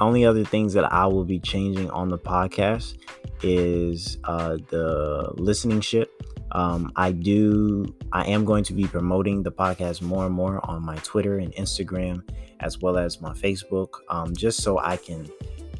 only 0.00 0.24
other 0.24 0.44
things 0.44 0.72
that 0.74 0.92
I 0.92 1.06
will 1.06 1.24
be 1.24 1.38
changing 1.38 1.90
on 1.90 2.08
the 2.08 2.18
podcast 2.18 2.96
is 3.42 4.18
uh, 4.24 4.58
the 4.68 5.32
listening 5.36 5.80
ship. 5.80 6.10
Um, 6.52 6.92
I 6.96 7.12
do. 7.12 7.94
I 8.12 8.26
am 8.26 8.44
going 8.44 8.64
to 8.64 8.72
be 8.72 8.84
promoting 8.84 9.42
the 9.42 9.50
podcast 9.50 10.02
more 10.02 10.26
and 10.26 10.34
more 10.34 10.60
on 10.64 10.84
my 10.84 10.96
Twitter 10.96 11.38
and 11.38 11.52
Instagram, 11.54 12.22
as 12.60 12.80
well 12.80 12.96
as 12.96 13.20
my 13.20 13.32
Facebook, 13.32 13.88
um, 14.08 14.34
just 14.34 14.62
so 14.62 14.78
I 14.78 14.96
can 14.96 15.28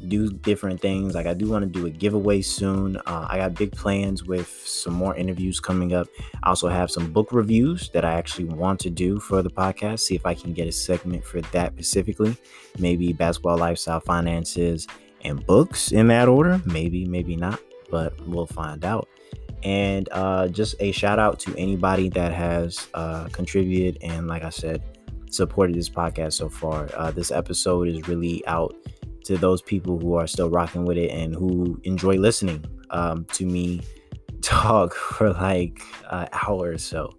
do 0.07 0.29
different 0.29 0.81
things. 0.81 1.15
Like 1.15 1.25
I 1.25 1.33
do 1.33 1.49
want 1.49 1.63
to 1.63 1.79
do 1.79 1.85
a 1.85 1.89
giveaway 1.89 2.41
soon. 2.41 2.97
Uh, 2.97 3.27
I 3.29 3.37
got 3.37 3.53
big 3.53 3.71
plans 3.71 4.23
with 4.23 4.47
some 4.65 4.93
more 4.93 5.15
interviews 5.15 5.59
coming 5.59 5.93
up. 5.93 6.07
I 6.43 6.49
also 6.49 6.67
have 6.67 6.91
some 6.91 7.11
book 7.11 7.31
reviews 7.31 7.89
that 7.89 8.05
I 8.05 8.13
actually 8.13 8.45
want 8.45 8.79
to 8.81 8.89
do 8.89 9.19
for 9.19 9.41
the 9.41 9.49
podcast. 9.49 9.99
See 9.99 10.15
if 10.15 10.25
I 10.25 10.33
can 10.33 10.53
get 10.53 10.67
a 10.67 10.71
segment 10.71 11.23
for 11.23 11.41
that 11.41 11.73
specifically. 11.73 12.37
Maybe 12.79 13.13
basketball, 13.13 13.57
lifestyle, 13.57 13.99
finances, 13.99 14.87
and 15.23 15.45
books 15.45 15.91
in 15.91 16.07
that 16.07 16.27
order. 16.27 16.61
Maybe, 16.65 17.05
maybe 17.05 17.35
not, 17.35 17.59
but 17.89 18.19
we'll 18.27 18.47
find 18.47 18.85
out. 18.85 19.07
And 19.63 20.07
uh, 20.11 20.47
just 20.49 20.75
a 20.79 20.91
shout 20.91 21.17
out 21.17 21.39
to 21.39 21.55
anybody 21.57 22.09
that 22.09 22.31
has 22.31 22.87
uh, 22.93 23.25
contributed 23.31 23.97
and, 24.03 24.27
like 24.27 24.43
I 24.43 24.49
said, 24.49 24.83
supported 25.31 25.75
this 25.75 25.89
podcast 25.89 26.33
so 26.33 26.49
far. 26.49 26.89
Uh, 26.95 27.11
this 27.11 27.31
episode 27.31 27.87
is 27.87 28.07
really 28.07 28.45
out 28.47 28.75
to 29.25 29.37
those 29.37 29.61
people 29.61 29.99
who 29.99 30.15
are 30.15 30.27
still 30.27 30.49
rocking 30.49 30.85
with 30.85 30.97
it 30.97 31.11
and 31.11 31.35
who 31.35 31.79
enjoy 31.83 32.15
listening 32.15 32.63
um, 32.91 33.25
to 33.33 33.45
me 33.45 33.81
talk 34.41 34.93
for 34.93 35.33
like 35.33 35.81
an 36.11 36.27
hour 36.31 36.69
or 36.69 36.77
so. 36.77 37.13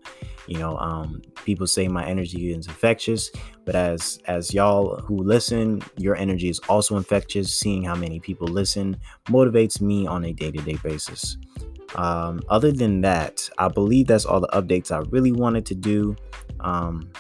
You 0.47 0.59
know, 0.59 0.77
um, 0.79 1.23
people 1.45 1.66
say 1.66 1.88
my 1.88 2.07
energy 2.07 2.53
is 2.53 2.69
infectious, 2.69 3.33
but 3.64 3.75
as 3.75 4.21
as 4.27 4.55
y'all 4.55 4.99
who 4.99 5.16
listen, 5.16 5.83
your 5.97 6.14
energy 6.14 6.49
is 6.49 6.61
also 6.69 6.97
infectious. 6.97 7.53
Seeing 7.53 7.83
how 7.83 7.97
many 7.97 8.21
people 8.21 8.47
listen 8.47 8.97
motivates 9.27 9.81
me 9.81 10.07
on 10.07 10.25
a 10.25 10.33
day 10.33 10.53
to 10.53 10.62
day 10.62 10.79
basis. 10.85 11.37
Um, 11.97 12.42
other 12.49 12.71
than 12.71 13.01
that, 13.01 13.49
I 13.59 13.69
believe 13.69 14.07
that's 14.07 14.25
all 14.25 14.40
the 14.40 14.49
updates 14.49 14.92
I 14.92 14.99
really 15.11 15.33
wanted 15.33 15.66
to 15.66 15.75
do. 15.75 16.14
Um, 16.61 17.11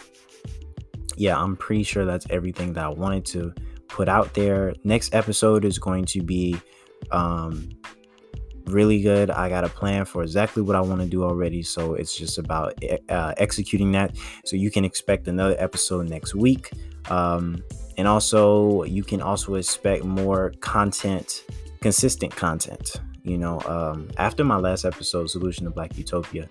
yeah, 1.16 1.36
I'm 1.36 1.56
pretty 1.56 1.82
sure 1.82 2.04
that's 2.04 2.26
everything 2.30 2.74
that 2.74 2.84
I 2.84 2.88
wanted 2.88 3.24
to 3.26 3.54
put 3.96 4.08
out 4.10 4.34
there. 4.34 4.74
Next 4.84 5.14
episode 5.14 5.64
is 5.64 5.78
going 5.78 6.04
to 6.06 6.22
be 6.22 6.60
um, 7.10 7.70
really 8.66 9.00
good. 9.00 9.30
I 9.30 9.48
got 9.48 9.64
a 9.64 9.70
plan 9.70 10.04
for 10.04 10.22
exactly 10.22 10.62
what 10.62 10.76
I 10.76 10.82
want 10.82 11.00
to 11.00 11.06
do 11.06 11.24
already. 11.24 11.62
So 11.62 11.94
it's 11.94 12.14
just 12.14 12.36
about 12.36 12.74
eh, 12.82 12.98
uh, 13.08 13.32
executing 13.38 13.92
that. 13.92 14.14
So 14.44 14.54
you 14.54 14.70
can 14.70 14.84
expect 14.84 15.28
another 15.28 15.56
episode 15.58 16.10
next 16.10 16.34
week. 16.34 16.70
Um, 17.08 17.64
and 17.96 18.06
also, 18.06 18.82
you 18.82 19.02
can 19.02 19.22
also 19.22 19.54
expect 19.54 20.04
more 20.04 20.52
content, 20.60 21.44
consistent 21.80 22.36
content. 22.36 22.96
You 23.22 23.38
know, 23.38 23.60
um, 23.62 24.10
after 24.18 24.44
my 24.44 24.56
last 24.56 24.84
episode, 24.84 25.30
Solution 25.30 25.64
to 25.64 25.70
Black 25.70 25.96
Utopia, 25.96 26.50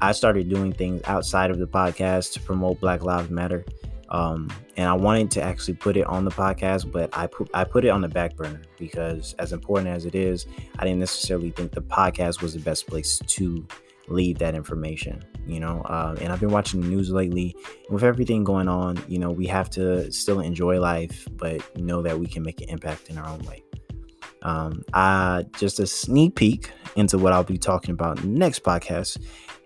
I 0.00 0.12
started 0.12 0.48
doing 0.48 0.72
things 0.72 1.02
outside 1.04 1.50
of 1.50 1.58
the 1.58 1.66
podcast 1.66 2.32
to 2.34 2.40
promote 2.40 2.80
Black 2.80 3.02
Lives 3.02 3.28
Matter. 3.28 3.66
Um, 4.08 4.50
and 4.76 4.88
I 4.88 4.92
wanted 4.92 5.30
to 5.32 5.42
actually 5.42 5.74
put 5.74 5.96
it 5.96 6.06
on 6.06 6.24
the 6.24 6.30
podcast, 6.30 6.90
but 6.90 7.10
I 7.16 7.26
put 7.26 7.50
I 7.54 7.64
put 7.64 7.84
it 7.84 7.88
on 7.88 8.00
the 8.00 8.08
back 8.08 8.36
burner 8.36 8.62
because 8.78 9.34
as 9.38 9.52
important 9.52 9.88
as 9.88 10.06
it 10.06 10.14
is, 10.14 10.46
I 10.78 10.84
didn't 10.84 11.00
necessarily 11.00 11.50
think 11.50 11.72
the 11.72 11.82
podcast 11.82 12.42
was 12.42 12.54
the 12.54 12.60
best 12.60 12.86
place 12.86 13.18
to 13.26 13.66
leave 14.08 14.38
that 14.38 14.54
information 14.54 15.20
you 15.48 15.58
know 15.58 15.82
uh, 15.86 16.14
and 16.20 16.32
i've 16.32 16.38
been 16.38 16.52
watching 16.52 16.80
the 16.80 16.86
news 16.86 17.10
lately 17.10 17.56
with 17.90 18.04
everything 18.04 18.44
going 18.44 18.68
on 18.68 18.96
you 19.08 19.18
know 19.18 19.32
we 19.32 19.48
have 19.48 19.68
to 19.68 20.12
still 20.12 20.38
enjoy 20.38 20.78
life 20.78 21.26
but 21.32 21.60
know 21.76 22.00
that 22.02 22.16
we 22.16 22.24
can 22.24 22.44
make 22.44 22.60
an 22.60 22.68
impact 22.68 23.10
in 23.10 23.18
our 23.18 23.26
own 23.26 23.40
way 23.40 23.60
um, 24.42 24.84
uh, 24.94 25.42
just 25.58 25.80
a 25.80 25.86
sneak 25.86 26.36
peek 26.36 26.70
into 26.94 27.18
what 27.18 27.32
I'll 27.32 27.42
be 27.42 27.58
talking 27.58 27.90
about 27.90 28.22
next 28.24 28.62
podcast. 28.62 29.18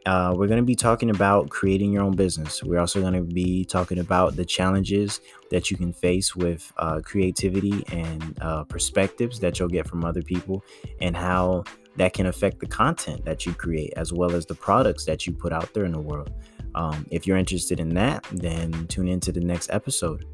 Uh, 0.06 0.32
we're 0.34 0.46
going 0.46 0.60
to 0.60 0.64
be 0.64 0.74
talking 0.74 1.10
about 1.10 1.50
creating 1.50 1.92
your 1.92 2.02
own 2.02 2.16
business. 2.16 2.62
We're 2.62 2.80
also 2.80 3.00
going 3.00 3.12
to 3.14 3.22
be 3.22 3.64
talking 3.64 3.98
about 3.98 4.34
the 4.34 4.44
challenges 4.44 5.20
that 5.50 5.70
you 5.70 5.76
can 5.76 5.92
face 5.92 6.34
with 6.34 6.72
uh, 6.78 7.00
creativity 7.04 7.84
and 7.92 8.38
uh, 8.40 8.64
perspectives 8.64 9.38
that 9.40 9.58
you'll 9.58 9.68
get 9.68 9.86
from 9.86 10.04
other 10.04 10.22
people, 10.22 10.64
and 11.00 11.16
how 11.16 11.64
that 11.96 12.14
can 12.14 12.26
affect 12.26 12.60
the 12.60 12.66
content 12.66 13.24
that 13.24 13.44
you 13.44 13.52
create 13.52 13.92
as 13.96 14.12
well 14.12 14.32
as 14.32 14.46
the 14.46 14.54
products 14.54 15.04
that 15.04 15.26
you 15.26 15.32
put 15.34 15.52
out 15.52 15.72
there 15.74 15.84
in 15.84 15.92
the 15.92 16.00
world. 16.00 16.32
Um, 16.74 17.04
if 17.10 17.26
you're 17.26 17.36
interested 17.36 17.80
in 17.80 17.90
that, 17.90 18.24
then 18.32 18.86
tune 18.86 19.08
into 19.08 19.32
the 19.32 19.40
next 19.40 19.70
episode. 19.70 20.24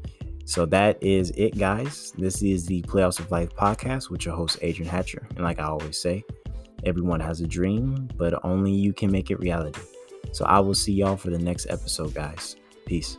So 0.45 0.65
that 0.67 1.01
is 1.03 1.31
it, 1.31 1.57
guys. 1.57 2.13
This 2.17 2.41
is 2.41 2.65
the 2.67 2.81
Playoffs 2.83 3.19
of 3.19 3.31
Life 3.31 3.53
podcast 3.53 4.09
with 4.09 4.23
your 4.23 4.33
host, 4.33 4.59
Adrihan 4.61 4.85
Hatcher. 4.85 5.27
And 5.35 5.43
like 5.43 5.59
I 5.59 5.65
always 5.65 5.99
say, 5.99 6.23
everyone 6.85 7.19
has 7.19 7.41
a 7.41 7.47
dream, 7.47 8.09
but 8.17 8.43
only 8.45 8.71
you 8.71 8.93
can 8.93 9.11
make 9.11 9.31
it 9.31 9.39
reality. 9.39 9.81
So 10.31 10.45
I 10.45 10.59
will 10.59 10.75
see 10.75 10.93
y'all 10.93 11.17
for 11.17 11.29
the 11.29 11.39
next 11.39 11.67
episode, 11.69 12.13
guys. 12.13 12.55
Peace. 12.85 13.17